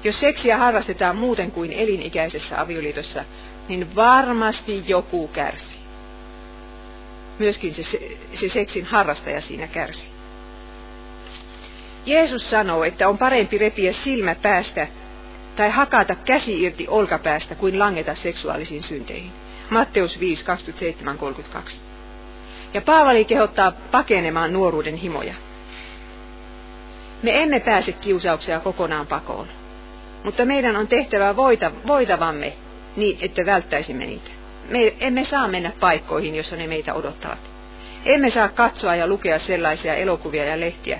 Jos 0.03 0.19
seksiä 0.19 0.57
harrastetaan 0.57 1.17
muuten 1.17 1.51
kuin 1.51 1.73
elinikäisessä 1.73 2.61
avioliitossa, 2.61 3.23
niin 3.67 3.95
varmasti 3.95 4.83
joku 4.87 5.27
kärsii. 5.27 5.81
Myöskin 7.39 7.73
se, 7.73 7.83
se 8.33 8.49
seksin 8.49 8.85
harrastaja 8.85 9.41
siinä 9.41 9.67
kärsii. 9.67 10.09
Jeesus 12.05 12.49
sanoo, 12.49 12.83
että 12.83 13.09
on 13.09 13.17
parempi 13.17 13.57
repiä 13.57 13.93
silmä 13.93 14.35
päästä 14.35 14.87
tai 15.55 15.69
hakata 15.69 16.15
käsi 16.15 16.63
irti 16.63 16.87
olkapäästä 16.87 17.55
kuin 17.55 17.79
langeta 17.79 18.15
seksuaalisiin 18.15 18.83
synteihin. 18.83 19.31
Matteus 19.69 20.19
5, 20.19 20.45
27, 20.45 21.17
32. 21.17 21.81
Ja 22.73 22.81
Paavali 22.81 23.25
kehottaa 23.25 23.71
pakenemaan 23.71 24.53
nuoruuden 24.53 24.95
himoja. 24.95 25.33
Me 27.23 27.43
emme 27.43 27.59
pääse 27.59 27.91
kiusauksia 27.91 28.59
kokonaan 28.59 29.07
pakoon, 29.07 29.47
mutta 30.23 30.45
meidän 30.45 30.75
on 30.75 30.87
tehtävä 30.87 31.35
voita, 31.35 31.71
voitavamme 31.87 32.53
niin, 32.95 33.17
että 33.21 33.45
välttäisimme 33.45 34.05
niitä. 34.05 34.31
Me 34.69 34.93
emme 34.99 35.23
saa 35.23 35.47
mennä 35.47 35.71
paikkoihin, 35.79 36.35
jossa 36.35 36.55
ne 36.55 36.67
meitä 36.67 36.93
odottavat. 36.93 37.51
Emme 38.05 38.29
saa 38.29 38.49
katsoa 38.49 38.95
ja 38.95 39.07
lukea 39.07 39.39
sellaisia 39.39 39.95
elokuvia 39.95 40.45
ja 40.45 40.59
lehtiä, 40.59 40.99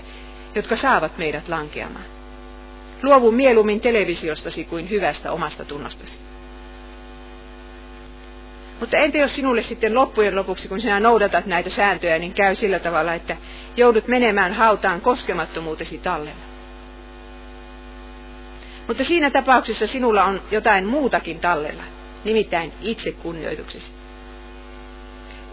jotka 0.56 0.76
saavat 0.76 1.18
meidät 1.18 1.50
lankeamaan. 1.50 2.06
Luovu 3.04 3.32
mieluummin 3.32 3.82
televisiostasi 3.82 4.64
kuin 4.64 4.90
hyvästä 4.90 5.32
omasta 5.32 5.66
tunnostasi. 5.66 6.20
Mutta 8.80 8.98
entä 8.98 9.18
jos 9.18 9.36
sinulle 9.36 9.62
sitten 9.62 9.96
loppujen 9.96 10.36
lopuksi, 10.36 10.68
kun 10.68 10.82
sinä 10.82 11.00
noudatat 11.00 11.46
näitä 11.46 11.70
sääntöjä, 11.70 12.20
niin 12.20 12.34
käy 12.34 12.56
sillä 12.56 12.80
tavalla, 12.80 13.14
että 13.14 13.38
joudut 13.78 14.08
menemään 14.08 14.54
hautaan 14.54 15.02
koskemattomuutesi 15.02 15.98
tallella? 15.98 16.42
Mutta 18.88 19.04
siinä 19.04 19.30
tapauksessa 19.30 19.88
sinulla 19.88 20.24
on 20.24 20.42
jotain 20.52 20.86
muutakin 20.86 21.40
tallella, 21.40 21.84
nimittäin 22.24 22.74
itsekunnioituksesi. 22.82 23.92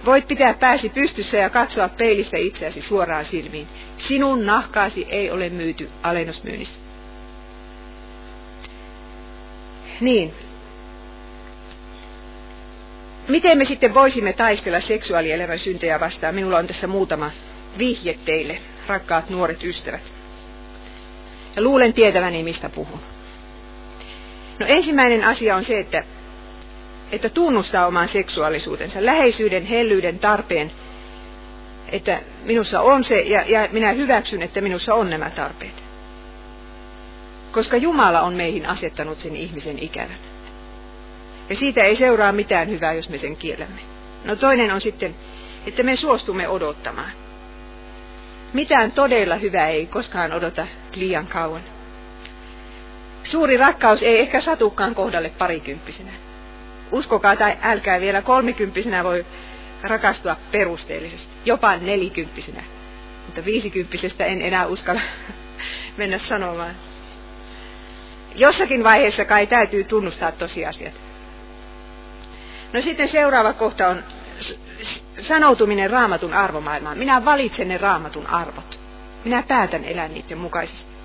Voit 0.05 0.29
pitää 0.29 0.55
pääsi 0.55 0.89
pystyssä 0.89 1.37
ja 1.37 1.51
katsoa 1.51 1.89
peilistä 1.89 2.37
itseäsi 2.37 2.83
suoraan 2.83 3.25
silmiin. 3.25 3.67
Sinun 3.99 4.47
nahkaasi 4.47 5.07
ei 5.11 5.31
ole 5.31 5.49
myyty 5.49 5.91
alennusmyynnissä. 6.03 6.88
Niin. 10.01 10.35
Miten 13.29 13.59
me 13.59 13.65
sitten 13.65 13.95
voisimme 13.95 14.33
taistella 14.33 14.81
seksuaalielämän 14.81 15.59
syntejä 15.59 16.01
vastaan? 16.01 16.35
Minulla 16.35 16.59
on 16.59 16.67
tässä 16.67 16.87
muutama 16.87 17.31
vihje 17.79 18.19
teille, 18.25 18.59
rakkaat 18.87 19.31
nuoret 19.31 19.65
ystävät. 19.65 20.01
Ja 21.57 21.63
luulen 21.63 21.93
tietäväni, 21.93 22.43
mistä 22.43 22.69
puhun. 22.69 23.01
No 24.59 24.67
ensimmäinen 24.67 25.25
asia 25.25 25.57
on 25.57 25.65
se, 25.65 25.79
että, 25.79 26.03
että 27.13 27.29
tunnustaa 27.29 27.87
oman 27.87 28.09
seksuaalisuutensa, 28.09 29.07
läheisyyden, 29.07 29.65
hellyyden, 29.67 30.19
tarpeen, 30.19 30.73
että 31.93 32.23
minussa 32.45 32.81
on 32.81 33.05
se 33.05 33.21
ja, 33.21 33.45
ja 33.47 33.69
minä 33.73 33.93
hyväksyn, 33.93 34.43
että 34.43 34.61
minussa 34.61 34.95
on 34.95 35.11
nämä 35.11 35.31
tarpeet. 35.31 35.88
Koska 37.59 37.77
Jumala 37.77 38.21
on 38.21 38.35
meihin 38.35 38.67
asettanut 38.67 39.19
sen 39.19 39.37
ihmisen 39.37 39.79
ikävän. 39.79 40.19
Ja 41.49 41.55
siitä 41.57 41.81
ei 41.85 41.97
seuraa 41.97 42.33
mitään 42.33 42.69
hyvää, 42.69 42.93
jos 42.93 43.09
me 43.09 43.19
sen 43.19 43.37
kiellämme. 43.37 43.81
No 44.25 44.37
toinen 44.37 44.75
on 44.75 44.81
sitten, 44.81 45.15
että 45.67 45.83
me 45.83 45.97
suostumme 45.97 46.49
odottamaan. 46.49 47.11
Mitään 48.53 48.93
todella 48.93 49.37
hyvää 49.37 49.69
ei 49.69 49.87
koskaan 49.87 50.33
odota 50.33 50.67
liian 50.97 51.27
kauan. 51.27 51.63
Suuri 53.25 53.57
rakkaus 53.57 54.03
ei 54.03 54.21
ehkä 54.21 54.41
satukaan 54.41 54.95
kohdalle 54.95 55.31
parikymppisenä. 55.39 56.13
Uskokaa 56.93 57.37
tai 57.37 57.57
älkää 57.63 58.01
vielä 58.01 58.23
kolmikymppisenä 58.23 59.05
voi 59.05 59.27
rakastua 59.83 60.37
perusteellisesti, 60.51 61.29
jopa 61.45 61.77
nelikymppisenä. 61.77 62.63
Mutta 63.27 63.45
viisikymppisestä 63.45 64.25
en 64.25 64.43
enää 64.43 64.67
uskalla 64.67 65.01
mennä 65.97 66.19
sanomaan. 66.19 66.75
Jossakin 68.39 68.85
vaiheessa 68.85 69.25
kai 69.25 69.47
täytyy 69.47 69.85
tunnustaa 69.85 70.33
tosiasiat. 70.33 70.95
No 72.73 72.81
sitten 72.81 73.09
seuraava 73.09 73.53
kohta 73.53 73.89
on 73.89 74.03
sanoutuminen 75.21 75.91
raamatun 75.91 76.35
arvomaailmaan. 76.35 76.99
Minä 76.99 77.25
valitsen 77.25 77.69
ne 77.69 77.79
raamatun 77.79 78.27
arvot. 78.27 78.81
Minä 79.25 79.43
päätän 79.49 79.85
elää 79.85 80.09
niiden 80.09 80.39
mukaisesti. 80.39 80.99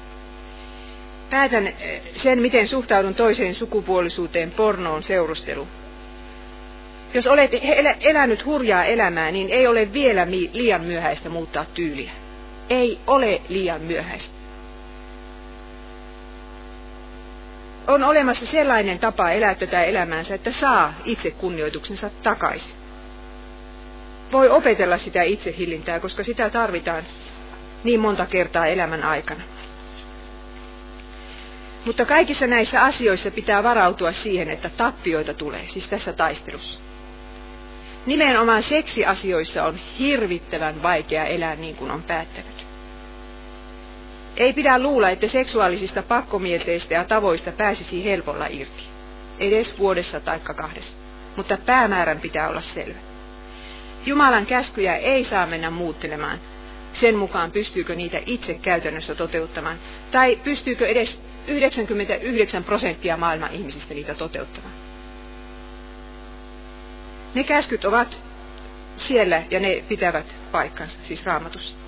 Päätän 1.29 1.67
eh, 1.67 2.01
sen, 2.17 2.39
miten 2.39 2.67
suhtaudun 2.67 3.15
toiseen 3.15 3.55
sukupuolisuuteen, 3.55 4.51
pornoon, 4.51 5.03
seurusteluun. 5.03 5.67
Jos 7.13 7.27
olet 7.27 7.51
elänyt 8.01 8.45
hurjaa 8.45 8.83
elämää, 8.83 9.31
niin 9.31 9.49
ei 9.49 9.67
ole 9.67 9.93
vielä 9.93 10.27
liian 10.53 10.81
myöhäistä 10.81 11.29
muuttaa 11.29 11.65
tyyliä. 11.73 12.11
Ei 12.69 12.99
ole 13.07 13.41
liian 13.49 13.81
myöhäistä. 13.81 14.32
On 17.87 18.03
olemassa 18.03 18.45
sellainen 18.45 18.99
tapa 18.99 19.31
elää 19.31 19.55
tätä 19.55 19.83
elämäänsä, 19.83 20.35
että 20.35 20.51
saa 20.51 20.93
itse 21.05 21.31
kunnioituksensa 21.31 22.09
takaisin. 22.23 22.75
Voi 24.31 24.49
opetella 24.49 24.97
sitä 24.97 25.23
itsehillintää, 25.23 25.99
koska 25.99 26.23
sitä 26.23 26.49
tarvitaan 26.49 27.03
niin 27.83 27.99
monta 27.99 28.25
kertaa 28.25 28.65
elämän 28.65 29.03
aikana. 29.03 29.41
Mutta 31.85 32.05
kaikissa 32.05 32.47
näissä 32.47 32.81
asioissa 32.81 33.31
pitää 33.31 33.63
varautua 33.63 34.11
siihen, 34.11 34.49
että 34.49 34.69
tappioita 34.69 35.33
tulee, 35.33 35.67
siis 35.67 35.87
tässä 35.87 36.13
taistelussa. 36.13 36.79
Nimenomaan 38.05 38.63
seksiasioissa 38.63 39.65
on 39.65 39.75
hirvittävän 39.99 40.83
vaikea 40.83 41.25
elää 41.25 41.55
niin 41.55 41.75
kuin 41.75 41.91
on 41.91 42.03
päättänyt. 42.03 42.52
Ei 44.37 44.53
pidä 44.53 44.79
luulla, 44.79 45.09
että 45.09 45.27
seksuaalisista 45.27 46.03
pakkomieteistä 46.03 46.93
ja 46.93 47.03
tavoista 47.03 47.51
pääsisi 47.51 48.05
helpolla 48.05 48.47
irti. 48.47 48.83
Edes 49.39 49.79
vuodessa 49.79 50.19
tai 50.19 50.39
kahdessa. 50.39 50.97
Mutta 51.35 51.57
päämäärän 51.57 52.19
pitää 52.19 52.49
olla 52.49 52.61
selvä. 52.61 52.97
Jumalan 54.05 54.45
käskyjä 54.45 54.95
ei 54.95 55.23
saa 55.23 55.45
mennä 55.45 55.69
muuttelemaan 55.69 56.39
sen 56.93 57.15
mukaan, 57.15 57.51
pystyykö 57.51 57.95
niitä 57.95 58.19
itse 58.25 58.53
käytännössä 58.53 59.15
toteuttamaan. 59.15 59.77
Tai 60.11 60.35
pystyykö 60.43 60.87
edes 60.87 61.19
99 61.47 62.63
prosenttia 62.63 63.17
maailman 63.17 63.51
ihmisistä 63.51 63.93
niitä 63.93 64.13
toteuttamaan. 64.13 64.73
Ne 67.33 67.43
käskyt 67.43 67.85
ovat 67.85 68.19
siellä 68.97 69.43
ja 69.51 69.59
ne 69.59 69.83
pitävät 69.87 70.25
paikkansa, 70.51 70.97
siis 71.03 71.25
raamatussa. 71.25 71.82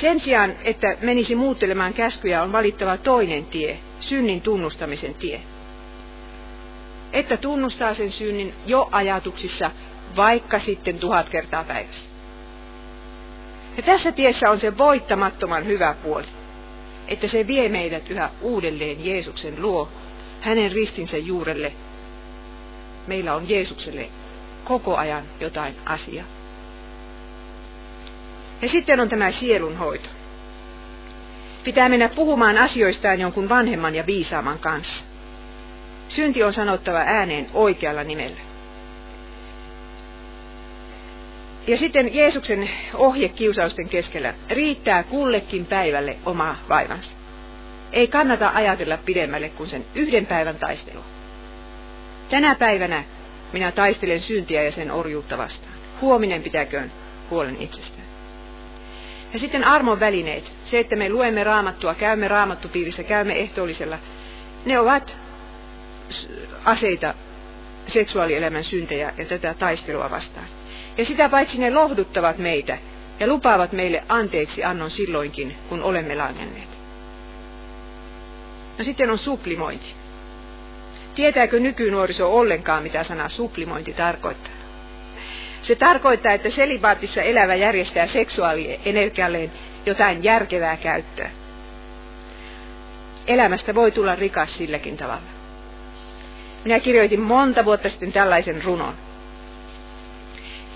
Sen 0.00 0.20
sijaan, 0.20 0.54
että 0.64 0.96
menisi 1.00 1.34
muuttelemaan 1.34 1.94
käskyjä, 1.94 2.42
on 2.42 2.52
valittava 2.52 2.96
toinen 2.96 3.46
tie, 3.46 3.78
synnin 4.00 4.40
tunnustamisen 4.40 5.14
tie. 5.14 5.40
Että 7.12 7.36
tunnustaa 7.36 7.94
sen 7.94 8.12
synnin 8.12 8.54
jo 8.66 8.88
ajatuksissa, 8.92 9.70
vaikka 10.16 10.58
sitten 10.58 10.98
tuhat 10.98 11.28
kertaa 11.28 11.64
päivässä. 11.64 12.04
Ja 13.76 13.82
tässä 13.82 14.12
tiessä 14.12 14.50
on 14.50 14.60
se 14.60 14.78
voittamattoman 14.78 15.66
hyvä 15.66 15.94
puoli, 16.02 16.26
että 17.08 17.28
se 17.28 17.46
vie 17.46 17.68
meidät 17.68 18.10
yhä 18.10 18.30
uudelleen 18.40 19.06
Jeesuksen 19.06 19.62
luo, 19.62 19.88
hänen 20.40 20.72
ristinsä 20.72 21.16
juurelle 21.16 21.72
meillä 23.06 23.34
on 23.34 23.48
Jeesukselle 23.48 24.08
koko 24.64 24.96
ajan 24.96 25.24
jotain 25.40 25.74
asiaa. 25.86 26.37
Ja 28.62 28.68
sitten 28.68 29.00
on 29.00 29.08
tämä 29.08 29.30
sielunhoito. 29.30 30.08
Pitää 31.64 31.88
mennä 31.88 32.08
puhumaan 32.08 32.58
asioistaan 32.58 33.20
jonkun 33.20 33.48
vanhemman 33.48 33.94
ja 33.94 34.06
viisaaman 34.06 34.58
kanssa. 34.58 35.04
Synti 36.08 36.42
on 36.42 36.52
sanottava 36.52 36.98
ääneen 36.98 37.46
oikealla 37.54 38.04
nimellä. 38.04 38.40
Ja 41.66 41.76
sitten 41.76 42.14
Jeesuksen 42.14 42.70
ohje 42.94 43.28
kiusausten 43.28 43.88
keskellä 43.88 44.34
riittää 44.50 45.02
kullekin 45.02 45.66
päivälle 45.66 46.16
oma 46.26 46.56
vaivansa. 46.68 47.08
Ei 47.92 48.06
kannata 48.06 48.50
ajatella 48.54 48.96
pidemmälle 48.96 49.48
kuin 49.48 49.68
sen 49.68 49.84
yhden 49.94 50.26
päivän 50.26 50.56
taistelua. 50.56 51.04
Tänä 52.30 52.54
päivänä 52.54 53.04
minä 53.52 53.72
taistelen 53.72 54.20
syntiä 54.20 54.62
ja 54.62 54.72
sen 54.72 54.90
orjuutta 54.90 55.38
vastaan. 55.38 55.74
Huominen 56.00 56.42
pitäköön 56.42 56.92
huolen 57.30 57.56
itsestään. 57.62 57.97
Ja 59.32 59.38
sitten 59.38 59.64
armon 59.64 60.00
välineet. 60.00 60.52
Se, 60.64 60.78
että 60.78 60.96
me 60.96 61.08
luemme 61.08 61.44
raamattua, 61.44 61.94
käymme 61.94 62.28
raamattupiirissä, 62.28 63.02
käymme 63.02 63.40
ehtoollisella. 63.40 63.98
Ne 64.64 64.78
ovat 64.78 65.16
aseita 66.64 67.14
seksuaalielämän 67.86 68.64
syntejä 68.64 69.12
ja 69.18 69.24
tätä 69.24 69.54
taistelua 69.54 70.10
vastaan. 70.10 70.46
Ja 70.98 71.04
sitä 71.04 71.28
paitsi 71.28 71.58
ne 71.58 71.70
lohduttavat 71.70 72.38
meitä 72.38 72.78
ja 73.20 73.26
lupaavat 73.26 73.72
meille 73.72 74.04
anteeksi 74.08 74.64
annon 74.64 74.90
silloinkin, 74.90 75.56
kun 75.68 75.82
olemme 75.82 76.14
langenneet. 76.14 76.78
No 78.78 78.84
sitten 78.84 79.10
on 79.10 79.18
suplimointi. 79.18 79.94
Tietääkö 81.14 81.60
nykynuoriso 81.60 82.38
ollenkaan, 82.38 82.82
mitä 82.82 83.04
sana 83.04 83.28
suplimointi 83.28 83.92
tarkoittaa? 83.92 84.57
Se 85.62 85.74
tarkoittaa, 85.74 86.32
että 86.32 86.50
selibaatissa 86.50 87.22
elävä 87.22 87.54
järjestää 87.54 88.06
seksuaalienergialleen 88.06 89.52
jotain 89.86 90.24
järkevää 90.24 90.76
käyttöä. 90.76 91.30
Elämästä 93.26 93.74
voi 93.74 93.90
tulla 93.90 94.14
rikas 94.14 94.56
silläkin 94.56 94.96
tavalla. 94.96 95.38
Minä 96.64 96.80
kirjoitin 96.80 97.20
monta 97.20 97.64
vuotta 97.64 97.88
sitten 97.88 98.12
tällaisen 98.12 98.64
runon. 98.64 98.94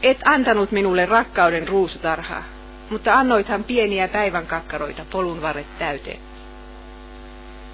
Et 0.03 0.20
antanut 0.24 0.72
minulle 0.72 1.07
rakkauden 1.07 1.68
ruusutarhaa, 1.68 2.45
mutta 2.91 3.14
annoithan 3.14 3.64
pieniä 3.64 4.09
päivän 4.09 4.47
kakkaroita 4.47 5.05
polun 5.12 5.43
varret 5.43 5.78
täyteen. 5.78 6.18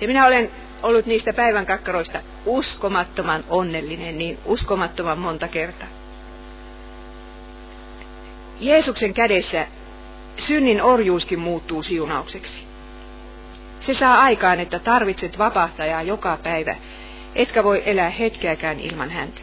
Ja 0.00 0.06
minä 0.06 0.26
olen 0.26 0.50
ollut 0.82 1.06
niistä 1.06 1.32
päivän 1.32 1.66
kakkaroista 1.66 2.20
uskomattoman 2.46 3.44
onnellinen 3.48 4.18
niin 4.18 4.38
uskomattoman 4.44 5.18
monta 5.18 5.48
kertaa. 5.48 5.97
Jeesuksen 8.60 9.14
kädessä 9.14 9.66
synnin 10.36 10.82
orjuuskin 10.82 11.38
muuttuu 11.38 11.82
siunaukseksi. 11.82 12.64
Se 13.80 13.94
saa 13.94 14.18
aikaan, 14.18 14.60
että 14.60 14.78
tarvitset 14.78 15.38
vapahtajaa 15.38 16.02
joka 16.02 16.38
päivä, 16.42 16.76
etkä 17.34 17.64
voi 17.64 17.82
elää 17.86 18.10
hetkeäkään 18.10 18.80
ilman 18.80 19.10
häntä. 19.10 19.40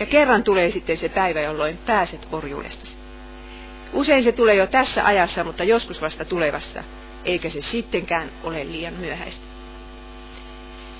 Ja 0.00 0.06
kerran 0.06 0.44
tulee 0.44 0.70
sitten 0.70 0.98
se 0.98 1.08
päivä, 1.08 1.40
jolloin 1.40 1.78
pääset 1.86 2.28
orjuudesta. 2.32 2.88
Usein 3.92 4.24
se 4.24 4.32
tulee 4.32 4.54
jo 4.54 4.66
tässä 4.66 5.06
ajassa, 5.06 5.44
mutta 5.44 5.64
joskus 5.64 6.02
vasta 6.02 6.24
tulevassa, 6.24 6.84
eikä 7.24 7.50
se 7.50 7.60
sittenkään 7.60 8.30
ole 8.44 8.64
liian 8.64 8.94
myöhäistä. 8.94 9.42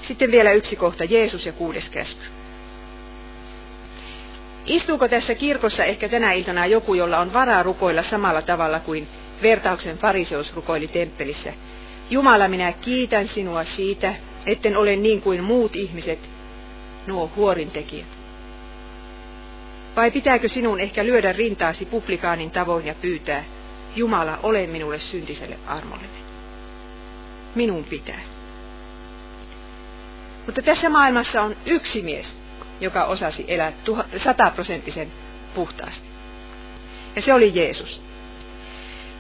Sitten 0.02 0.30
vielä 0.30 0.52
yksi 0.52 0.76
kohta, 0.76 1.04
Jeesus 1.04 1.46
ja 1.46 1.52
kuudes 1.52 1.88
käsky. 1.88 2.24
Istuuko 4.66 5.08
tässä 5.08 5.34
kirkossa 5.34 5.84
ehkä 5.84 6.08
tänä 6.08 6.32
iltana 6.32 6.66
joku, 6.66 6.94
jolla 6.94 7.18
on 7.18 7.32
varaa 7.32 7.62
rukoilla 7.62 8.02
samalla 8.02 8.42
tavalla 8.42 8.80
kuin 8.80 9.08
vertauksen 9.42 9.98
fariseus 9.98 10.54
rukoili 10.54 10.88
temppelissä? 10.88 11.52
Jumala, 12.10 12.48
minä 12.48 12.72
kiitän 12.72 13.28
sinua 13.28 13.64
siitä, 13.64 14.14
etten 14.46 14.76
ole 14.76 14.96
niin 14.96 15.22
kuin 15.22 15.44
muut 15.44 15.76
ihmiset, 15.76 16.18
nuo 17.06 17.30
huorintekijät. 17.36 18.06
Vai 19.96 20.10
pitääkö 20.10 20.48
sinun 20.48 20.80
ehkä 20.80 21.04
lyödä 21.04 21.32
rintaasi 21.32 21.86
publikaanin 21.86 22.50
tavoin 22.50 22.86
ja 22.86 22.94
pyytää, 22.94 23.44
Jumala, 23.96 24.38
ole 24.42 24.66
minulle 24.66 24.98
syntiselle 24.98 25.56
armollinen? 25.66 26.22
Minun 27.54 27.84
pitää. 27.84 28.20
Mutta 30.46 30.62
tässä 30.62 30.88
maailmassa 30.88 31.42
on 31.42 31.56
yksi 31.66 32.02
mies, 32.02 32.36
joka 32.82 33.04
osasi 33.04 33.44
elää 33.48 33.72
sataprosenttisen 34.16 35.12
puhtaasti. 35.54 36.08
Ja 37.16 37.22
se 37.22 37.34
oli 37.34 37.52
Jeesus. 37.54 38.02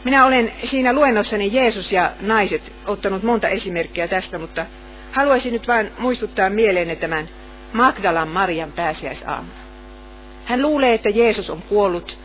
Minä 0.04 0.26
olen 0.26 0.52
siinä 0.64 0.92
luennossani 0.92 1.52
Jeesus 1.52 1.92
ja 1.92 2.12
naiset 2.20 2.72
ottanut 2.86 3.22
monta 3.22 3.48
esimerkkiä 3.48 4.08
tästä, 4.08 4.38
mutta 4.38 4.66
haluaisin 5.12 5.52
nyt 5.52 5.68
vain 5.68 5.92
muistuttaa 5.98 6.50
mieleenne 6.50 6.96
tämän 6.96 7.28
Magdalan 7.72 8.28
Marian 8.28 8.72
pääsiäisaamuna. 8.72 9.62
Hän 10.44 10.62
luulee, 10.62 10.94
että 10.94 11.08
Jeesus 11.08 11.50
on 11.50 11.62
kuollut. 11.62 12.18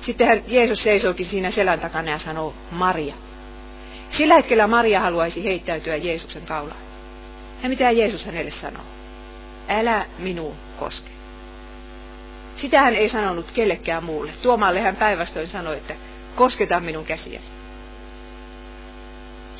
Sitten 0.00 0.26
hän, 0.26 0.42
Jeesus 0.46 0.82
seisookin 0.82 1.26
siinä 1.26 1.50
selän 1.50 1.80
takana 1.80 2.10
ja 2.10 2.18
sanoo 2.18 2.54
Maria. 2.70 3.14
Sillä 4.10 4.34
hetkellä 4.34 4.66
Maria 4.66 5.00
haluaisi 5.00 5.44
heittäytyä 5.44 5.96
Jeesuksen 5.96 6.42
kaulaan. 6.42 6.80
Ja 7.62 7.68
mitä 7.68 7.90
Jeesus 7.90 8.26
hänelle 8.26 8.50
sanoo? 8.50 8.82
Älä 9.68 10.06
minuun 10.18 10.56
koske. 10.78 11.10
Sitä 12.56 12.80
hän 12.80 12.94
ei 12.94 13.08
sanonut 13.08 13.50
kellekään 13.50 14.04
muulle. 14.04 14.32
Tuomalle 14.42 14.80
hän 14.80 14.96
päinvastoin 14.96 15.48
sanoi, 15.48 15.76
että 15.76 15.94
kosketa 16.36 16.80
minun 16.80 17.04
käsiäni. 17.04 17.44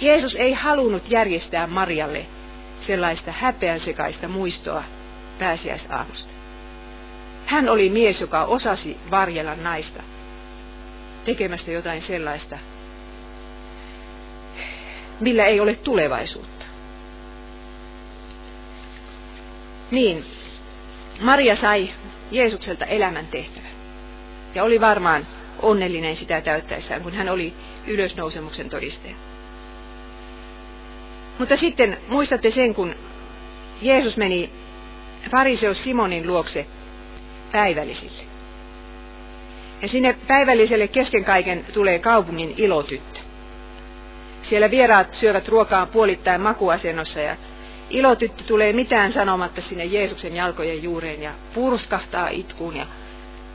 Jeesus 0.01 0.37
ei 0.37 0.53
halunnut 0.53 1.11
järjestää 1.11 1.67
Marialle 1.67 2.27
sellaista 2.81 3.33
häpeän 3.33 3.81
sekaista 3.81 4.29
muistoa 4.29 4.85
pääsiäisaamusta. 5.39 6.33
Hän 7.47 7.69
oli 7.69 7.91
mies, 7.91 8.21
joka 8.21 8.45
osasi 8.45 8.97
varjella 9.11 9.55
naista 9.55 10.03
tekemästä 11.25 11.71
jotain 11.71 12.03
sellaista, 12.03 12.59
millä 15.21 15.45
ei 15.45 15.61
ole 15.61 15.75
tulevaisuutta. 15.75 16.62
Niin, 19.93 20.25
Maria 21.21 21.57
sai 21.57 21.91
Jeesukselta 22.31 22.85
elämän 22.85 23.27
tehtävän. 23.27 23.71
Ja 24.55 24.65
oli 24.65 24.81
varmaan 24.81 25.27
onnellinen 25.63 26.17
sitä 26.17 26.41
täyttäessään, 26.41 27.03
kun 27.03 27.15
hän 27.15 27.29
oli 27.29 27.53
ylösnousemuksen 27.87 28.69
todistaja. 28.69 29.15
Mutta 31.39 31.57
sitten 31.57 31.99
muistatte 32.09 32.51
sen, 32.51 32.75
kun 32.75 32.95
Jeesus 33.83 34.17
meni 34.17 34.51
fariseus 35.31 35.85
Simonin 35.85 36.27
luokse 36.27 36.67
päivällisille. 37.53 38.23
Ja 39.83 39.89
sinne 39.89 40.17
päivälliselle 40.27 40.89
kesken 40.89 41.25
kaiken 41.25 41.67
tulee 41.73 41.99
kaupungin 41.99 42.55
ilotyttö. 42.57 43.21
Siellä 44.43 44.71
vieraat 44.71 45.15
syövät 45.15 45.49
ruokaa 45.49 45.87
puolittain 45.87 46.41
makuasennossa 46.41 47.21
ja 47.21 47.37
ilotyttö 47.93 48.45
tulee 48.45 48.73
mitään 48.73 49.13
sanomatta 49.13 49.61
sinne 49.61 49.85
Jeesuksen 49.85 50.37
jalkojen 50.37 50.83
juureen 50.83 51.23
ja 51.23 51.35
purskahtaa 51.55 52.29
itkuun 52.29 52.77
ja 52.77 52.87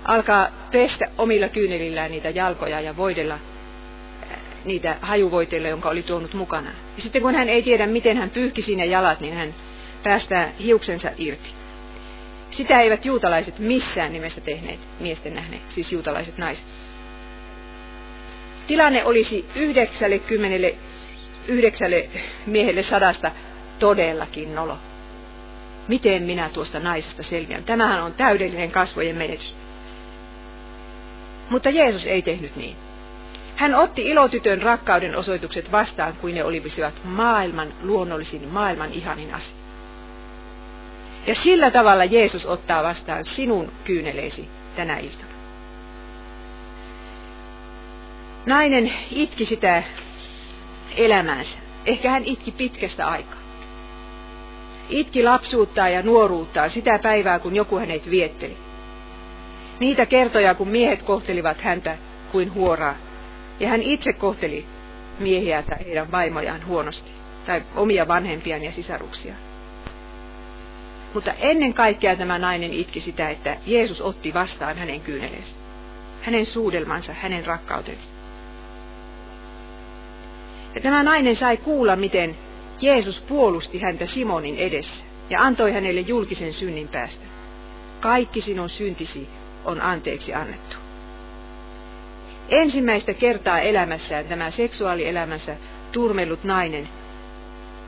alkaa 0.05 0.49
pestä 0.71 1.05
omilla 1.17 1.49
kyynelillään 1.49 2.11
niitä 2.11 2.29
jalkoja 2.29 2.81
ja 2.81 2.97
voidella 2.97 3.33
äh, 3.33 3.39
niitä 4.65 4.97
hajuvoiteille, 5.01 5.69
jonka 5.69 5.89
oli 5.89 6.03
tuonut 6.03 6.33
mukana. 6.33 6.69
Ja 6.97 7.03
sitten 7.03 7.21
kun 7.21 7.35
hän 7.35 7.49
ei 7.49 7.63
tiedä, 7.63 7.87
miten 7.87 8.17
hän 8.17 8.29
pyyhki 8.29 8.61
sinne 8.61 8.85
jalat, 8.85 9.19
niin 9.19 9.33
hän 9.33 9.55
päästää 10.03 10.51
hiuksensa 10.59 11.11
irti. 11.17 11.49
Sitä 12.51 12.81
eivät 12.81 13.05
juutalaiset 13.05 13.59
missään 13.59 14.13
nimessä 14.13 14.41
tehneet 14.41 14.79
miesten 14.99 15.33
nähneet, 15.33 15.61
siis 15.69 15.91
juutalaiset 15.91 16.37
naiset. 16.37 16.65
Tilanne 18.67 19.05
olisi 19.05 19.45
99 19.55 21.91
miehelle 22.45 22.83
sadasta 22.83 23.31
todellakin 23.79 24.55
nolo. 24.55 24.77
Miten 25.87 26.23
minä 26.23 26.49
tuosta 26.49 26.79
naisesta 26.79 27.23
selviän? 27.23 27.63
Tämähän 27.63 28.03
on 28.03 28.13
täydellinen 28.13 28.71
kasvojen 28.71 29.15
menetys. 29.15 29.53
Mutta 31.49 31.69
Jeesus 31.69 32.07
ei 32.07 32.21
tehnyt 32.21 32.55
niin. 32.55 32.75
Hän 33.55 33.75
otti 33.75 34.09
ilotytön 34.09 34.61
rakkauden 34.61 35.15
osoitukset 35.15 35.71
vastaan, 35.71 36.13
kuin 36.13 36.35
ne 36.35 36.43
olisivat 36.43 36.93
maailman 37.03 37.67
luonnollisin, 37.83 38.47
maailman 38.47 38.93
ihanin 38.93 39.33
asia. 39.33 39.55
Ja 41.27 41.35
sillä 41.35 41.71
tavalla 41.71 42.05
Jeesus 42.05 42.45
ottaa 42.45 42.83
vastaan 42.83 43.25
sinun 43.25 43.71
kyyneleesi 43.83 44.47
tänä 44.75 44.97
iltana. 44.97 45.31
Nainen 48.45 48.93
itki 49.11 49.45
sitä 49.45 49.83
elämäänsä. 50.95 51.57
Ehkä 51.85 52.09
hän 52.09 52.25
itki 52.25 52.51
pitkästä 52.51 53.07
aikaa. 53.07 53.46
Itki 54.89 55.23
lapsuuttaa 55.23 55.89
ja 55.89 56.01
nuoruuttaa 56.01 56.69
sitä 56.69 56.99
päivää, 56.99 57.39
kun 57.39 57.55
joku 57.55 57.77
hänet 57.77 58.09
vietteli. 58.09 58.57
Niitä 59.79 60.05
kertoja, 60.05 60.55
kun 60.55 60.67
miehet 60.67 61.03
kohtelivat 61.03 61.61
häntä 61.61 61.97
kuin 62.31 62.53
huoraa. 62.53 62.95
Ja 63.59 63.67
hän 63.67 63.81
itse 63.81 64.13
kohteli 64.13 64.65
miehiä 65.19 65.61
tai 65.61 65.85
heidän 65.85 66.11
vaimojaan 66.11 66.65
huonosti. 66.65 67.11
Tai 67.45 67.61
omia 67.75 68.07
vanhempiaan 68.07 68.63
ja 68.63 68.71
sisaruksiaan. 68.71 69.39
Mutta 71.13 71.33
ennen 71.33 71.73
kaikkea 71.73 72.15
tämä 72.15 72.39
nainen 72.39 72.73
itki 72.73 73.01
sitä, 73.01 73.29
että 73.29 73.57
Jeesus 73.65 74.01
otti 74.01 74.33
vastaan 74.33 74.77
hänen 74.77 75.01
kyyneleensä. 75.01 75.55
Hänen 76.21 76.45
suudelmansa, 76.45 77.13
hänen 77.13 77.45
rakkautensa. 77.45 78.07
Ja 80.75 80.81
tämä 80.81 81.03
nainen 81.03 81.35
sai 81.35 81.57
kuulla, 81.57 81.95
miten 81.95 82.35
Jeesus 82.81 83.21
puolusti 83.21 83.79
häntä 83.79 84.05
Simonin 84.05 84.57
edessä 84.57 85.03
ja 85.29 85.41
antoi 85.41 85.71
hänelle 85.71 86.01
julkisen 86.01 86.53
synnin 86.53 86.87
päästä. 86.87 87.25
Kaikki 87.99 88.41
sinun 88.41 88.69
syntisi 88.69 89.27
on 89.65 89.81
anteeksi 89.81 90.33
annettu. 90.33 90.75
Ensimmäistä 92.49 93.13
kertaa 93.13 93.59
elämässään 93.59 94.25
tämä 94.25 94.51
seksuaalielämänsä 94.51 95.55
turmellut 95.91 96.43
nainen 96.43 96.89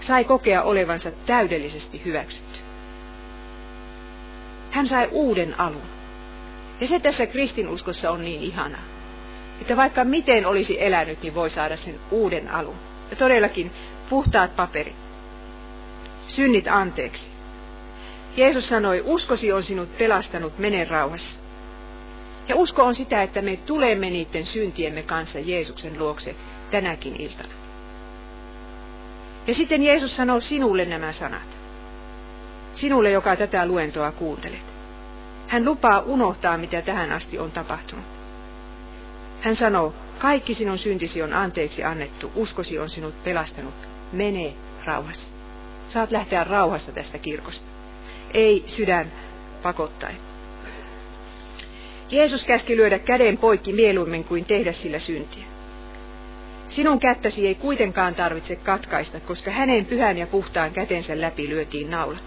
sai 0.07 0.23
kokea 0.23 0.63
olevansa 0.63 1.11
täydellisesti 1.11 2.01
hyväksytty. 2.05 2.59
Hän 4.71 4.87
sai 4.87 5.07
uuden 5.11 5.59
alun. 5.59 5.81
Ja 6.81 6.87
se 6.87 6.99
tässä 6.99 7.25
kristinuskossa 7.25 8.11
on 8.11 8.25
niin 8.25 8.41
ihanaa, 8.41 8.83
että 9.61 9.77
vaikka 9.77 10.03
miten 10.03 10.45
olisi 10.45 10.83
elänyt, 10.83 11.21
niin 11.21 11.35
voi 11.35 11.49
saada 11.49 11.77
sen 11.77 11.99
uuden 12.11 12.51
alun. 12.51 12.75
Ja 13.09 13.15
todellakin 13.15 13.71
puhtaat 14.09 14.55
paperit. 14.55 14.95
Synnit 16.27 16.67
anteeksi. 16.67 17.23
Jeesus 18.37 18.67
sanoi, 18.67 19.03
uskosi 19.05 19.51
on 19.51 19.63
sinut 19.63 19.97
pelastanut, 19.97 20.59
mene 20.59 20.83
rauhassa. 20.83 21.39
Ja 22.47 22.55
usko 22.55 22.83
on 22.83 22.95
sitä, 22.95 23.23
että 23.23 23.41
me 23.41 23.57
tulemme 23.65 24.09
niiden 24.09 24.45
syntiemme 24.45 25.03
kanssa 25.03 25.39
Jeesuksen 25.39 25.99
luokse 25.99 26.35
tänäkin 26.71 27.15
iltana. 27.21 27.53
Ja 29.47 29.53
sitten 29.53 29.83
Jeesus 29.83 30.15
sanoo 30.15 30.39
sinulle 30.39 30.85
nämä 30.85 31.13
sanat. 31.13 31.57
Sinulle, 32.75 33.11
joka 33.11 33.35
tätä 33.35 33.65
luentoa 33.65 34.11
kuuntelet. 34.11 34.63
Hän 35.47 35.65
lupaa 35.65 35.99
unohtaa, 35.99 36.57
mitä 36.57 36.81
tähän 36.81 37.11
asti 37.11 37.39
on 37.39 37.51
tapahtunut. 37.51 38.05
Hän 39.41 39.55
sanoo, 39.55 39.93
kaikki 40.19 40.53
sinun 40.53 40.77
syntisi 40.77 41.21
on 41.21 41.33
anteeksi 41.33 41.83
annettu, 41.83 42.31
uskosi 42.35 42.79
on 42.79 42.89
sinut 42.89 43.23
pelastanut. 43.23 43.73
Mene 44.11 44.53
rauhassa. 44.85 45.27
Saat 45.93 46.11
lähteä 46.11 46.43
rauhassa 46.43 46.91
tästä 46.91 47.17
kirkosta. 47.17 47.65
Ei 48.33 48.63
sydän 48.67 49.11
pakottaen. 49.63 50.15
Jeesus 52.11 52.45
käski 52.45 52.77
lyödä 52.77 52.99
käden 52.99 53.37
poikki 53.37 53.73
mieluummin 53.73 54.23
kuin 54.23 54.45
tehdä 54.45 54.71
sillä 54.71 54.99
syntiä. 54.99 55.43
Sinun 56.69 56.99
kättäsi 56.99 57.47
ei 57.47 57.55
kuitenkaan 57.55 58.15
tarvitse 58.15 58.55
katkaista, 58.55 59.19
koska 59.19 59.51
hänen 59.51 59.85
pyhän 59.85 60.17
ja 60.17 60.27
puhtaan 60.27 60.71
kätensä 60.71 61.21
läpi 61.21 61.49
lyötiin 61.49 61.89
naulat. 61.89 62.23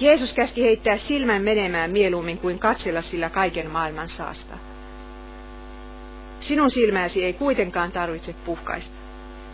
Jeesus 0.00 0.32
käski 0.32 0.62
heittää 0.62 0.96
silmän 0.96 1.42
menemään 1.42 1.90
mieluummin 1.90 2.38
kuin 2.38 2.58
katsella 2.58 3.02
sillä 3.02 3.30
kaiken 3.30 3.70
maailman 3.70 4.08
saasta. 4.08 4.54
Sinun 6.40 6.70
silmääsi 6.70 7.24
ei 7.24 7.32
kuitenkaan 7.32 7.92
tarvitse 7.92 8.32
puhkaista, 8.32 8.99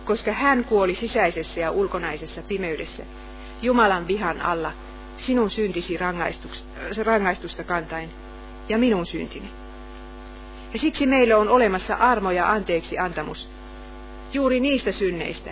koska 0.07 0.33
hän 0.33 0.65
kuoli 0.65 0.95
sisäisessä 0.95 1.61
ja 1.61 1.71
ulkonaisessa 1.71 2.43
pimeydessä, 2.43 3.03
Jumalan 3.63 4.09
vihan 4.09 4.41
alla, 4.41 4.73
sinun 5.17 5.51
syntisi 5.51 5.99
rangaistusta 7.05 7.65
kantain 7.65 8.11
ja 8.69 8.79
minun 8.79 9.07
syntini. 9.07 9.51
Ja 10.73 10.79
siksi 10.79 11.07
meille 11.07 11.35
on 11.35 11.49
olemassa 11.49 11.95
armo 11.95 12.31
ja 12.31 12.53
anteeksi 12.53 12.99
antamus 12.99 13.49
juuri 14.33 14.61
niistä 14.61 14.93
synneistä, 14.93 15.51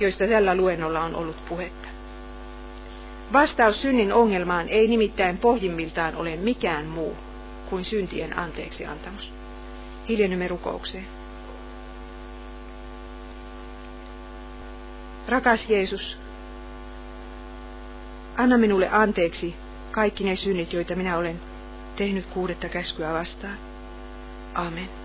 joista 0.00 0.26
tällä 0.26 0.54
luennolla 0.54 1.00
on 1.00 1.14
ollut 1.14 1.48
puhetta. 1.48 1.88
Vastaus 3.32 3.82
synnin 3.82 4.12
ongelmaan 4.12 4.68
ei 4.68 4.88
nimittäin 4.88 5.38
pohjimmiltaan 5.38 6.16
ole 6.16 6.36
mikään 6.36 6.86
muu 6.86 7.16
kuin 7.70 7.84
syntien 7.84 8.38
anteeksi 8.38 8.86
antamus. 8.86 9.32
Hiljennymme 10.08 10.48
rukoukseen. 10.48 11.19
Rakas 15.28 15.68
Jeesus, 15.68 16.16
anna 18.36 18.58
minulle 18.58 18.88
anteeksi 18.88 19.54
kaikki 19.90 20.24
ne 20.24 20.36
synnit, 20.36 20.72
joita 20.72 20.96
minä 20.96 21.18
olen 21.18 21.40
tehnyt 21.96 22.26
kuudetta 22.26 22.68
käskyä 22.68 23.12
vastaan. 23.12 23.58
Amen. 24.54 24.99